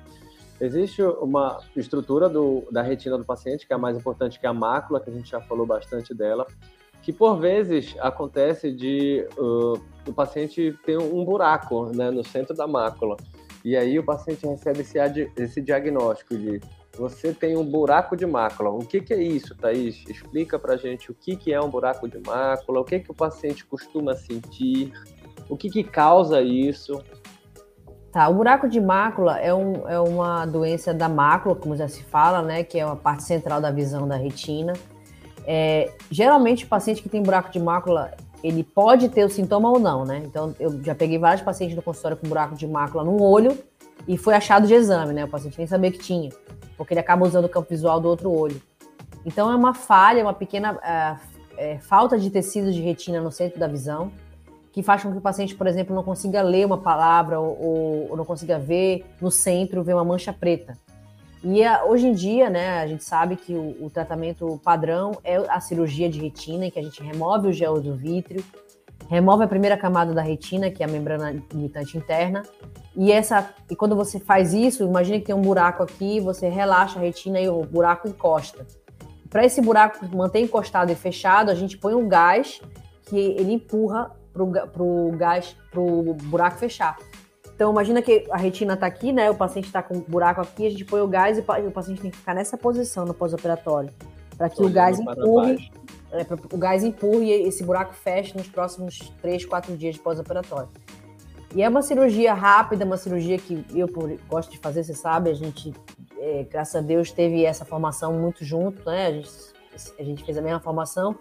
[0.59, 4.49] Existe uma estrutura do, da retina do paciente, que é a mais importante, que é
[4.49, 6.45] a mácula, que a gente já falou bastante dela,
[7.01, 12.67] que por vezes acontece de uh, o paciente ter um buraco né, no centro da
[12.67, 13.15] mácula.
[13.63, 14.97] E aí o paciente recebe esse,
[15.37, 16.59] esse diagnóstico de
[16.99, 18.69] você tem um buraco de mácula.
[18.69, 20.03] O que, que é isso, Thaís?
[20.09, 23.13] Explica pra gente o que, que é um buraco de mácula, o que, que o
[23.13, 24.91] paciente costuma sentir,
[25.47, 27.01] o que, que causa isso.
[28.11, 32.03] Tá, o buraco de mácula é, um, é uma doença da mácula, como já se
[32.03, 32.63] fala, né?
[32.63, 34.73] Que é uma parte central da visão da retina.
[35.47, 38.11] É, geralmente, o paciente que tem buraco de mácula,
[38.43, 40.21] ele pode ter o sintoma ou não, né?
[40.25, 43.57] Então, eu já peguei vários pacientes no consultório com buraco de mácula no olho
[44.07, 45.25] e foi achado de exame, né?
[45.25, 46.29] O paciente nem sabia que tinha
[46.79, 48.61] porque ele acaba usando o campo visual do outro olho.
[49.25, 53.59] Então é uma falha, uma pequena é, é, falta de tecido de retina no centro
[53.59, 54.13] da visão,
[54.71, 58.15] que faz com que o paciente, por exemplo, não consiga ler uma palavra ou, ou
[58.15, 60.77] não consiga ver no centro, ver uma mancha preta.
[61.43, 65.35] E a, hoje em dia, né, a gente sabe que o, o, tratamento padrão é
[65.35, 68.41] a cirurgia de retina, em que a gente remove o gel do vítreo,
[69.07, 72.43] remove a primeira camada da retina, que é a membrana limitante interna,
[72.95, 76.99] e essa e quando você faz isso, imagine que tem um buraco aqui, você relaxa
[76.99, 78.65] a retina e o buraco encosta.
[79.29, 82.59] para esse buraco manter encostado e fechado, a gente põe um gás
[83.03, 84.43] que ele empurra para
[84.83, 86.97] o gás, para o buraco fechar.
[87.53, 89.29] Então, imagina que a retina está aqui, né?
[89.29, 92.01] O paciente está com um buraco aqui, a gente põe o gás e o paciente
[92.01, 93.89] tem que ficar nessa posição no pós-operatório,
[94.37, 95.69] para que o gás empurre,
[96.11, 100.69] é, o gás empurre e esse buraco feche nos próximos 3, 4 dias de pós-operatório.
[101.55, 103.87] E é uma cirurgia rápida, uma cirurgia que eu
[104.27, 105.73] gosto de fazer, você sabe, a gente,
[106.19, 109.07] é, graças a Deus, teve essa formação muito junto, né?
[109.07, 109.29] A gente,
[109.99, 111.15] a gente fez a mesma formação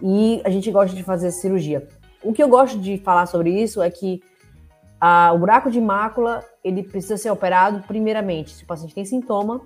[0.00, 1.86] e a gente gosta de fazer cirurgia.
[2.22, 4.22] O que eu gosto de falar sobre isso é que
[4.98, 9.60] a, o buraco de mácula ele precisa ser operado primeiramente se o paciente tem sintoma,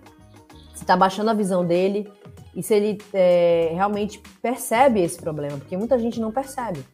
[0.75, 2.11] se está baixando a visão dele
[2.55, 6.85] e se ele é, realmente percebe esse problema, porque muita gente não percebe.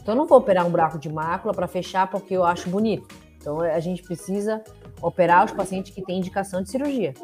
[0.00, 3.06] Então, eu não vou operar um buraco de mácula para fechar porque eu acho bonito.
[3.38, 4.62] Então, a gente precisa
[5.00, 7.14] operar os pacientes que têm indicação de cirurgia.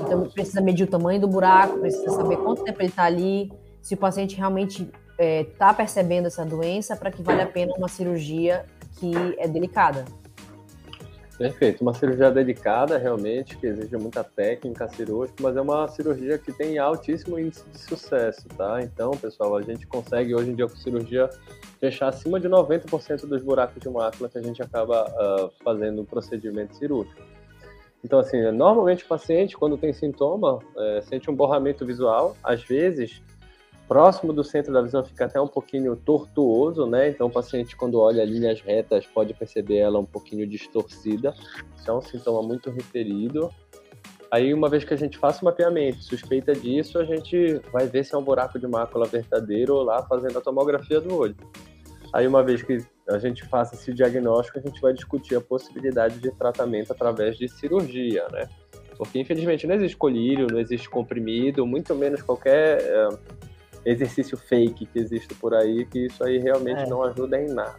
[0.00, 3.50] Então, precisa medir o tamanho do buraco, precisa saber quanto tempo ele está ali,
[3.80, 7.74] se o paciente realmente está é, tá percebendo essa doença, para que vale a pena
[7.76, 8.64] uma cirurgia
[8.98, 10.04] que é delicada.
[11.38, 16.52] Perfeito, uma cirurgia dedicada realmente, que exige muita técnica cirúrgica, mas é uma cirurgia que
[16.52, 18.82] tem altíssimo índice de sucesso, tá?
[18.82, 21.30] Então, pessoal, a gente consegue hoje em dia com cirurgia
[21.80, 26.04] fechar acima de 90% dos buracos de mácula que a gente acaba uh, fazendo o
[26.04, 27.20] procedimento cirúrgico.
[28.04, 33.22] Então, assim, normalmente o paciente, quando tem sintoma, é, sente um borramento visual, às vezes
[33.92, 37.10] próximo do centro da visão fica até um pouquinho tortuoso, né?
[37.10, 41.34] Então o paciente quando olha linhas retas pode perceber ela um pouquinho distorcida.
[41.76, 43.50] Isso é um sintoma muito referido.
[44.30, 48.02] Aí uma vez que a gente faça o mapeamento, suspeita disso, a gente vai ver
[48.02, 51.36] se é um buraco de mácula verdadeiro ou lá fazendo a tomografia do olho.
[52.14, 52.78] Aí uma vez que
[53.10, 57.46] a gente faça esse diagnóstico, a gente vai discutir a possibilidade de tratamento através de
[57.46, 58.48] cirurgia, né?
[58.96, 63.08] Porque infelizmente não existe colírio, não existe comprimido, muito menos qualquer é,
[63.84, 66.86] exercício fake que existe por aí, que isso aí realmente é.
[66.86, 67.76] não ajuda em nada.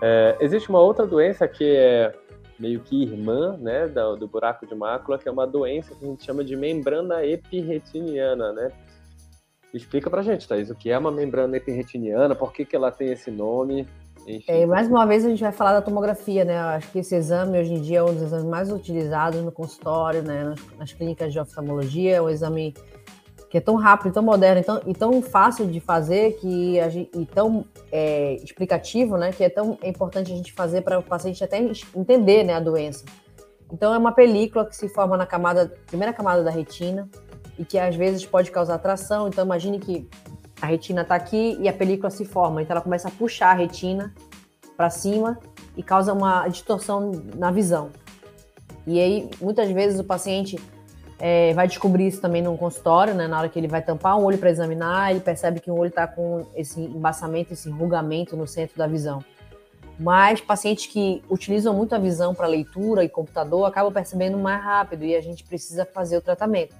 [0.00, 2.14] É, existe uma outra doença que é
[2.58, 6.08] meio que irmã né, do, do, buraco de mácula, que é uma doença que a
[6.08, 8.72] gente chama de membrana epirretiniana, né?
[9.72, 13.12] Explica pra gente, Thaís, o que é uma membrana epirretiniana, por que, que ela tem
[13.12, 13.86] esse nome
[14.46, 16.54] é, mais uma vez a gente vai falar da tomografia, né?
[16.54, 19.50] Eu acho que esse exame hoje em dia é um dos exames mais utilizados no
[19.50, 20.44] consultório, né?
[20.44, 22.74] Nas, nas clínicas de oftalmologia, é um exame
[23.48, 26.88] que é tão rápido, tão moderno e tão, e tão fácil de fazer que a
[26.90, 29.32] gente, e tão é, explicativo, né?
[29.32, 31.58] Que é tão importante a gente fazer para o paciente até
[31.96, 33.04] entender né, a doença.
[33.72, 37.08] Então é uma película que se forma na camada, primeira camada da retina
[37.58, 39.28] e que às vezes pode causar tração.
[39.28, 40.06] Então imagine que
[40.60, 43.54] a retina está aqui e a película se forma, então ela começa a puxar a
[43.54, 44.12] retina
[44.76, 45.38] para cima
[45.76, 47.90] e causa uma distorção na visão.
[48.86, 50.58] E aí, muitas vezes, o paciente
[51.18, 53.26] é, vai descobrir isso também no consultório, né?
[53.26, 55.88] Na hora que ele vai tampar um olho para examinar, ele percebe que o olho
[55.88, 59.22] está com esse embaçamento, esse enrugamento no centro da visão.
[59.98, 65.04] Mas pacientes que utilizam muito a visão para leitura e computador acabam percebendo mais rápido
[65.04, 66.74] e a gente precisa fazer o tratamento.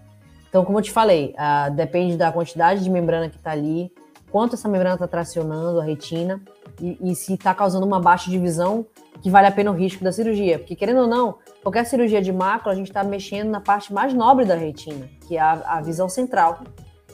[0.48, 3.92] Então, como eu te falei, uh, depende da quantidade de membrana que está ali,
[4.30, 6.40] quanto essa membrana está tracionando a retina
[6.80, 8.87] e, e se está causando uma baixa de visão
[9.22, 10.58] que vale a pena o risco da cirurgia.
[10.58, 14.14] Porque, querendo ou não, qualquer cirurgia de mácula, a gente está mexendo na parte mais
[14.14, 16.61] nobre da retina, que é a, a visão central.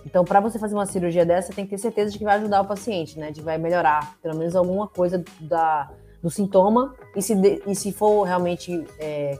[0.06, 2.60] Então, para você fazer uma cirurgia dessa, tem que ter certeza de que vai ajudar
[2.60, 3.30] o paciente, né?
[3.30, 5.90] De que vai melhorar pelo menos alguma coisa da,
[6.22, 6.94] do sintoma.
[7.16, 9.38] E se, de, e se for realmente é,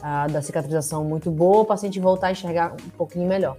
[0.00, 3.56] a, da cicatrização muito boa, o paciente voltar a enxergar um pouquinho melhor.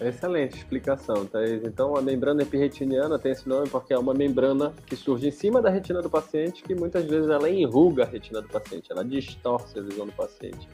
[0.00, 1.64] Excelente explicação, Thaís.
[1.64, 5.60] Então, a membrana epirretiniana tem esse nome porque é uma membrana que surge em cima
[5.60, 9.76] da retina do paciente, que muitas vezes ela enruga a retina do paciente, ela distorce
[9.76, 10.68] a visão do paciente.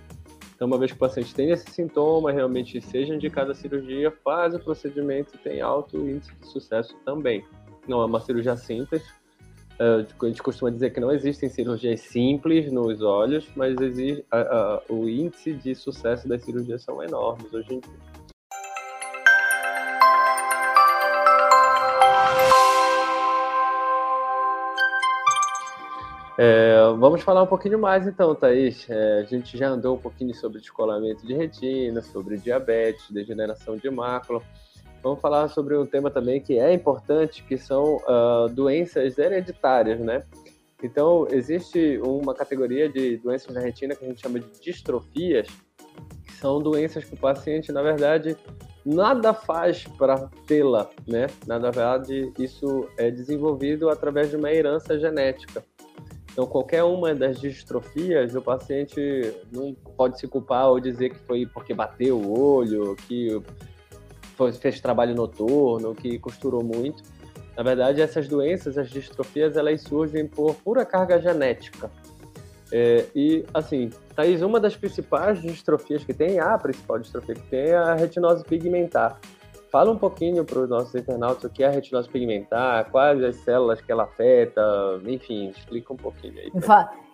[0.54, 4.54] Então, uma vez que o paciente tem esse sintoma, realmente seja indicada a cirurgia, faz
[4.54, 7.44] o procedimento e tem alto índice de sucesso também.
[7.88, 9.02] Não é uma cirurgia simples,
[9.78, 15.00] a gente costuma dizer que não existem cirurgias simples nos olhos, mas existe, uh, uh,
[15.00, 18.24] o índice de sucesso das cirurgias são enormes hoje em dia.
[26.36, 28.88] É, vamos falar um pouquinho mais então, Thaís.
[28.90, 33.88] É, a gente já andou um pouquinho sobre descolamento de retina, sobre diabetes, degeneração de
[33.88, 34.42] mácula
[35.04, 40.24] vamos falar sobre um tema também que é importante, que são uh, doenças hereditárias, né?
[40.82, 45.46] Então, existe uma categoria de doenças da retina que a gente chama de distrofias,
[46.24, 48.34] que são doenças que o paciente, na verdade,
[48.84, 51.26] nada faz para tê-la, né?
[51.46, 55.62] Na verdade, isso é desenvolvido através de uma herança genética.
[56.32, 59.00] Então, qualquer uma das distrofias, o paciente
[59.52, 63.40] não pode se culpar ou dizer que foi porque bateu o olho, que
[64.60, 67.02] fez trabalho noturno, que costurou muito.
[67.56, 71.90] Na verdade, essas doenças, as distrofias, elas surgem por pura carga genética.
[72.72, 77.68] É, e, assim, Thaís, uma das principais distrofias que tem, a principal distrofia que tem
[77.68, 79.20] é a retinose pigmentar.
[79.74, 83.34] Fala um pouquinho para os nossos internautas o que é a retinose pigmentar, quais as
[83.38, 84.62] células que ela afeta,
[85.04, 86.52] enfim, explica um pouquinho aí.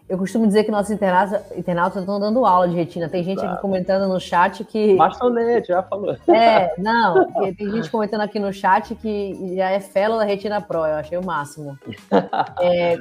[0.07, 3.09] Eu costumo dizer que nossos internautas, internautas estão dando aula de retina.
[3.09, 3.55] Tem gente claro.
[3.55, 4.95] aqui comentando no chat que.
[4.95, 6.15] Bastonete, já falou.
[6.29, 10.81] É, não, tem gente comentando aqui no chat que já é fellow da Retina Pro,
[10.81, 11.79] eu achei o máximo.
[12.61, 12.99] É,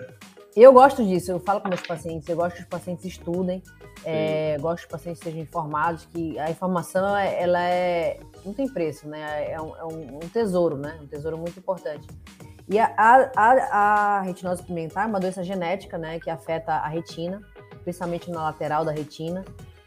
[0.55, 3.61] eu gosto disso, eu falo com meus pacientes, eu gosto que os pacientes estudem,
[4.03, 9.07] é, gosto que os pacientes sejam informados, que a informação, ela é, não tem preço,
[9.07, 9.51] né?
[9.51, 10.97] É um, é um tesouro, né?
[11.01, 12.07] Um tesouro muito importante.
[12.67, 16.19] E a, a, a, retinose pigmentar é uma doença genética, né?
[16.19, 17.41] Que afeta a retina,
[17.83, 19.43] principalmente na lateral da retina.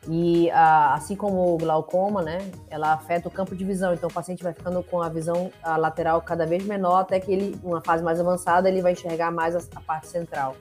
[0.08, 2.38] E a, assim como o glaucoma, né?
[2.68, 3.94] Ela afeta o campo de visão.
[3.94, 7.30] Então o paciente vai ficando com a visão a lateral cada vez menor, até que
[7.30, 10.56] ele, numa fase mais avançada, ele vai enxergar mais a, a parte central.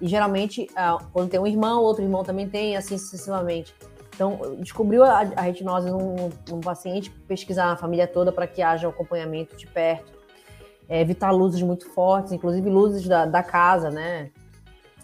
[0.00, 0.66] E geralmente,
[1.12, 3.74] quando tem um irmão, outro irmão também tem, assim sucessivamente.
[4.14, 8.86] Então, descobriu a, a retinose num, num, paciente, pesquisar na família toda para que haja
[8.86, 10.12] um acompanhamento de perto.
[10.88, 14.30] É, evitar luzes muito fortes, inclusive luzes da, da casa, né?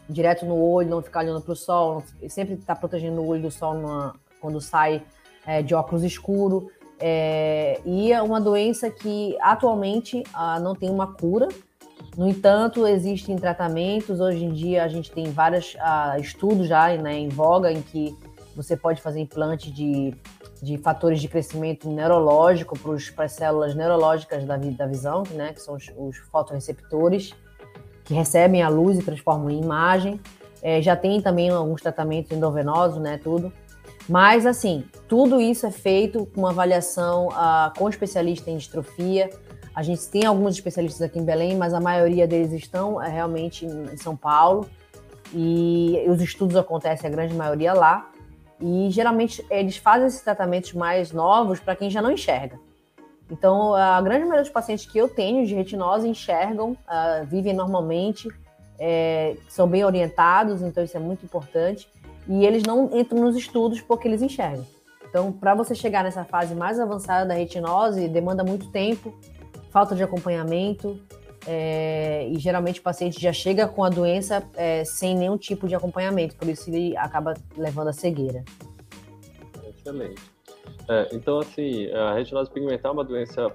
[0.08, 3.42] Direto no olho, não ficar olhando para o sol, sempre estar tá protegendo o olho
[3.42, 5.02] do sol numa, quando sai
[5.46, 6.70] é, de óculos escuro.
[6.98, 11.48] É, e é uma doença que atualmente ah, não tem uma cura,
[12.16, 14.20] no entanto, existem tratamentos.
[14.20, 18.16] Hoje em dia, a gente tem vários uh, estudos já né, em voga em que
[18.54, 20.14] você pode fazer implante de,
[20.62, 25.74] de fatores de crescimento neurológico para as células neurológicas da, da visão, né, que são
[25.74, 27.34] os, os fotoreceptores,
[28.06, 30.18] que recebem a luz e transformam em imagem.
[30.62, 33.52] É, já tem também alguns tratamentos endovenosos, né, tudo.
[34.08, 39.28] Mas, assim, tudo isso é feito com uma avaliação uh, com especialista em distrofia,
[39.76, 43.66] a gente tem alguns especialistas aqui em Belém, mas a maioria deles estão é, realmente
[43.66, 44.66] em São Paulo.
[45.34, 48.10] E os estudos acontecem, a grande maioria lá.
[48.58, 52.58] E geralmente eles fazem esses tratamentos mais novos para quem já não enxerga.
[53.30, 58.28] Então, a grande maioria dos pacientes que eu tenho de retinose enxergam, uh, vivem normalmente,
[58.78, 61.88] é, são bem orientados, então isso é muito importante.
[62.28, 64.64] E eles não entram nos estudos porque eles enxergam.
[65.08, 69.12] Então, para você chegar nessa fase mais avançada da retinose, demanda muito tempo
[69.70, 70.98] falta de acompanhamento,
[71.46, 75.74] é, e geralmente o paciente já chega com a doença é, sem nenhum tipo de
[75.74, 78.42] acompanhamento, por isso ele acaba levando a cegueira.
[79.68, 80.35] Excelente.
[80.88, 83.52] É, então, assim, a retinose pigmentar é uma doença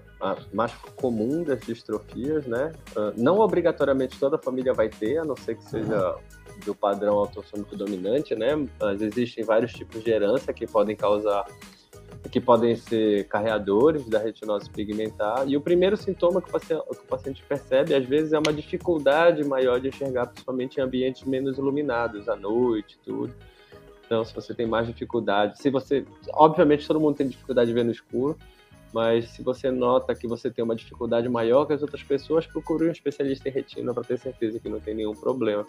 [0.52, 2.74] mais comum das distrofias, né?
[2.96, 6.16] Ah, não obrigatoriamente toda a família vai ter, a não ser que seja
[6.66, 8.50] do padrão autossômico dominante, né?
[8.80, 11.46] Mas existem vários tipos de herança que podem causar
[12.30, 15.48] que podem ser carreadores da retinose pigmentar.
[15.48, 18.54] E o primeiro sintoma que o, paciente, que o paciente percebe, às vezes, é uma
[18.54, 23.34] dificuldade maior de enxergar, principalmente em ambientes menos iluminados, à noite, tudo.
[24.12, 27.86] Então, se você tem mais dificuldade, se você, obviamente, todo mundo tem dificuldade de ver
[27.86, 28.38] no escuro,
[28.94, 32.90] mas se você nota que você tem uma dificuldade maior que as outras pessoas, procure
[32.90, 35.66] um especialista em retina para ter certeza que não tem nenhum problema.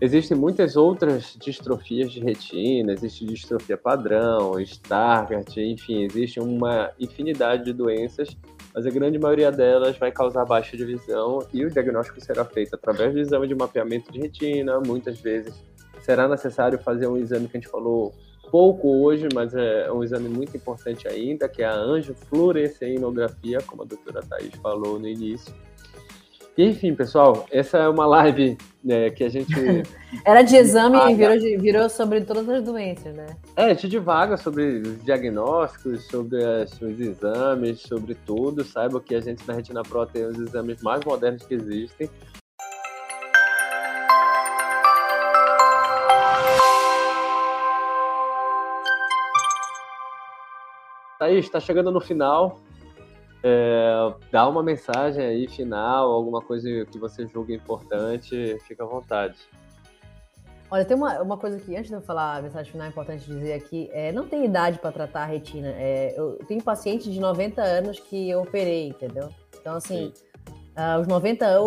[0.00, 7.72] Existem muitas outras distrofias de retina, existe distrofia padrão, Stargardt, enfim, existe uma infinidade de
[7.72, 8.36] doenças,
[8.72, 12.76] mas a grande maioria delas vai causar baixa de visão e o diagnóstico será feito
[12.76, 15.71] através do exame de mapeamento de retina, muitas vezes
[16.02, 18.12] será necessário fazer um exame que a gente falou
[18.50, 23.86] pouco hoje, mas é um exame muito importante ainda, que é a angiofluoresceinografia, como a
[23.86, 25.54] doutora Thais falou no início,
[26.56, 29.54] enfim, pessoal, essa é uma live né, que a gente.
[30.22, 33.26] Era de exame e virou, virou sobre todas as doenças, né?
[33.56, 38.62] É, a gente divaga sobre os diagnósticos, sobre as, os exames, sobre tudo.
[38.64, 42.10] Saiba que a gente na Retina Pro tem os exames mais modernos que existem.
[51.22, 52.58] Thaís, está chegando no final.
[53.44, 59.36] É, dá uma mensagem aí final, alguma coisa que você julga importante, fica à vontade.
[60.68, 63.24] Olha, tem uma, uma coisa que, antes de eu falar a mensagem final, é importante
[63.24, 65.68] dizer aqui, é, não tem idade para tratar a retina.
[65.68, 69.28] É, eu tenho pacientes de 90 anos que eu operei, entendeu?
[69.60, 70.12] Então, assim,
[70.76, 71.60] uh, os, 90,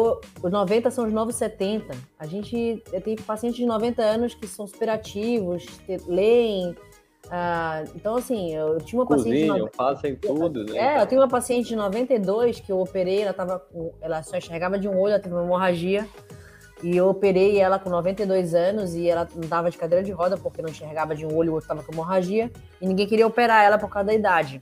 [0.44, 1.96] os 90 são os novos 70.
[2.20, 5.66] A gente, tenho pacientes de 90 anos que são superativos,
[6.08, 6.76] leem,
[7.32, 9.64] ah, então, assim, eu tinha uma paciente.
[9.64, 9.70] De...
[9.76, 10.78] fazem tudo, né?
[10.78, 13.66] É, eu tenho uma paciente de 92 que eu operei, ela, tava,
[14.02, 16.08] ela só enxergava de um olho, ela teve uma hemorragia.
[16.84, 20.62] E eu operei ela com 92 anos e ela andava de cadeira de roda porque
[20.62, 22.52] não enxergava de um olho, o outro estava com hemorragia.
[22.82, 24.62] E ninguém queria operar ela por causa da idade.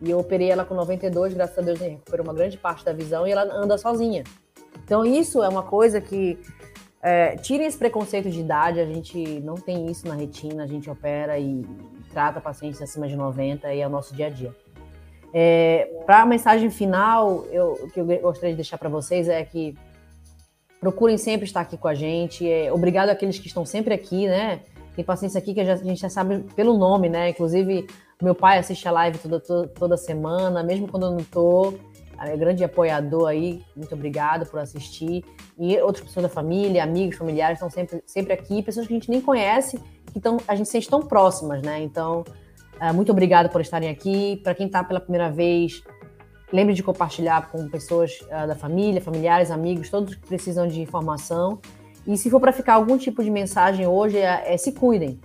[0.00, 3.26] E eu operei ela com 92, graças a Deus, recuperou uma grande parte da visão
[3.26, 4.22] e ela anda sozinha.
[4.84, 6.38] Então, isso é uma coisa que.
[7.00, 10.90] É, tirem esse preconceito de idade, a gente não tem isso na retina, a gente
[10.90, 11.64] opera e
[12.08, 14.54] trata pacientes acima de 90 e é o nosso dia a dia.
[15.32, 19.44] É, para a mensagem final, eu, o que eu gostaria de deixar para vocês é
[19.44, 19.76] que
[20.80, 22.50] procurem sempre estar aqui com a gente.
[22.50, 24.60] É, obrigado àqueles que estão sempre aqui, né?
[24.96, 27.28] Tem pacientes aqui que a gente já sabe pelo nome, né?
[27.28, 27.86] Inclusive,
[28.20, 31.78] meu pai assiste a live toda, toda, toda semana, mesmo quando eu não estou
[32.20, 35.24] é grande apoiador aí, muito obrigado por assistir.
[35.56, 39.10] E outras pessoas da família, amigos, familiares estão sempre, sempre aqui, pessoas que a gente
[39.10, 39.80] nem conhece,
[40.18, 41.82] que tão, a gente sente tão próximas, né?
[41.82, 42.24] Então,
[42.80, 44.40] é, muito obrigado por estarem aqui.
[44.42, 45.82] Para quem está pela primeira vez,
[46.52, 51.60] lembre de compartilhar com pessoas uh, da família, familiares, amigos, todos que precisam de informação.
[52.06, 55.20] E se for para ficar algum tipo de mensagem hoje, é, é, se cuidem.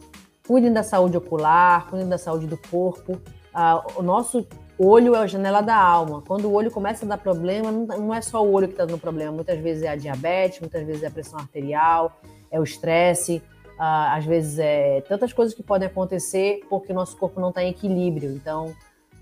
[0.45, 3.13] Cuidem da saúde ocular, cuidem da saúde do corpo.
[3.13, 4.45] Uh, o nosso
[4.77, 6.21] olho é a janela da alma.
[6.27, 8.99] Quando o olho começa a dar problema, não é só o olho que está dando
[8.99, 9.31] problema.
[9.31, 12.19] Muitas vezes é a diabetes, muitas vezes é a pressão arterial,
[12.51, 13.41] é o estresse,
[13.83, 17.63] uh, às vezes é tantas coisas que podem acontecer porque o nosso corpo não está
[17.63, 18.31] em equilíbrio.
[18.31, 18.67] Então,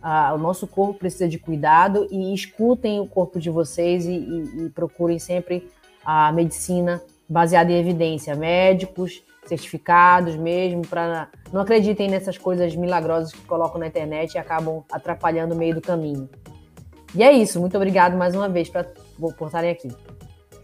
[0.03, 4.66] uh, o nosso corpo precisa de cuidado e escutem o corpo de vocês e, e,
[4.66, 5.68] e procurem sempre
[6.05, 13.41] a medicina baseada em evidência, médicos certificados mesmo, para não acreditem nessas coisas milagrosas que
[13.41, 16.30] colocam na internet e acabam atrapalhando o meio do caminho.
[17.16, 19.89] E é isso, muito obrigado mais uma vez por estarem aqui.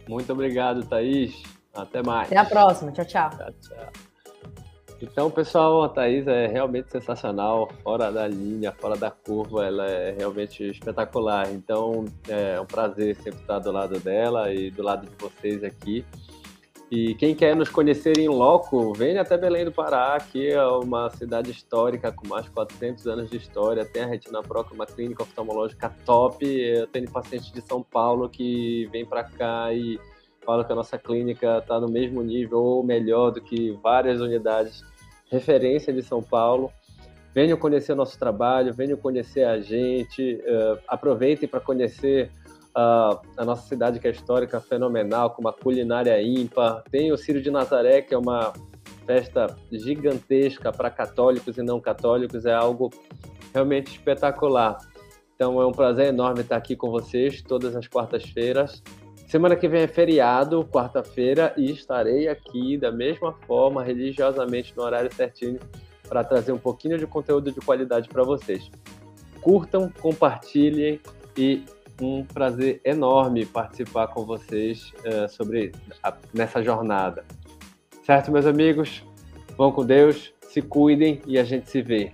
[0.07, 1.56] Muito obrigado, Thaís.
[1.77, 2.27] Até mais.
[2.27, 2.91] Até a próxima.
[2.91, 3.29] Tchau, tchau.
[3.29, 4.07] tchau, tchau.
[4.99, 10.15] Então, pessoal, a Thaís é realmente sensacional, fora da linha, fora da curva, ela é
[10.17, 11.51] realmente espetacular.
[11.51, 16.03] Então, é um prazer sempre estar do lado dela e do lado de vocês aqui.
[16.89, 21.09] E quem quer nos conhecer em loco, venha até Belém do Pará, que é uma
[21.11, 23.85] cidade histórica com mais de 400 anos de história.
[23.85, 26.43] Tem a Retina Pro, que é uma clínica oftalmológica top.
[26.45, 29.99] Eu tenho pacientes de São Paulo que vêm para cá e
[30.47, 34.81] falam que a nossa clínica está no mesmo nível ou melhor do que várias unidades
[35.29, 36.71] referência de São Paulo.
[37.35, 42.31] Venham conhecer nosso trabalho, venham conhecer a gente, uh, aproveitem para conhecer
[42.69, 46.81] uh, a nossa cidade que é histórica, fenomenal, com uma culinária ímpar.
[46.89, 48.53] Tem o Círio de Nazaré, que é uma
[49.05, 52.89] festa gigantesca para católicos e não católicos, é algo
[53.53, 54.77] realmente espetacular.
[55.35, 58.81] Então é um prazer enorme estar aqui com vocês todas as quartas-feiras.
[59.27, 65.13] Semana que vem é feriado, quarta-feira, e estarei aqui da mesma forma, religiosamente, no horário
[65.13, 65.59] certinho,
[66.07, 68.71] para trazer um pouquinho de conteúdo de qualidade para vocês.
[69.41, 71.01] Curtam, compartilhem
[71.37, 71.65] e
[72.01, 77.25] um prazer enorme participar com vocês uh, sobre a, nessa jornada.
[78.05, 79.03] Certo, meus amigos?
[79.57, 82.13] Vão com Deus, se cuidem e a gente se vê.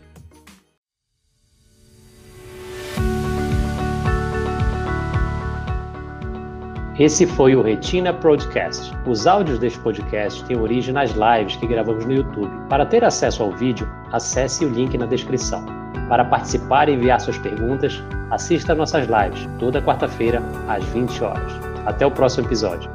[7.00, 8.96] Esse foi o Retina Podcast.
[9.08, 12.52] Os áudios deste podcast têm origem nas lives que gravamos no YouTube.
[12.70, 15.66] Para ter acesso ao vídeo, acesse o link na descrição.
[16.08, 21.52] Para participar e enviar suas perguntas, assista nossas lives toda quarta-feira às 20 horas.
[21.88, 22.92] Até o próximo episódio.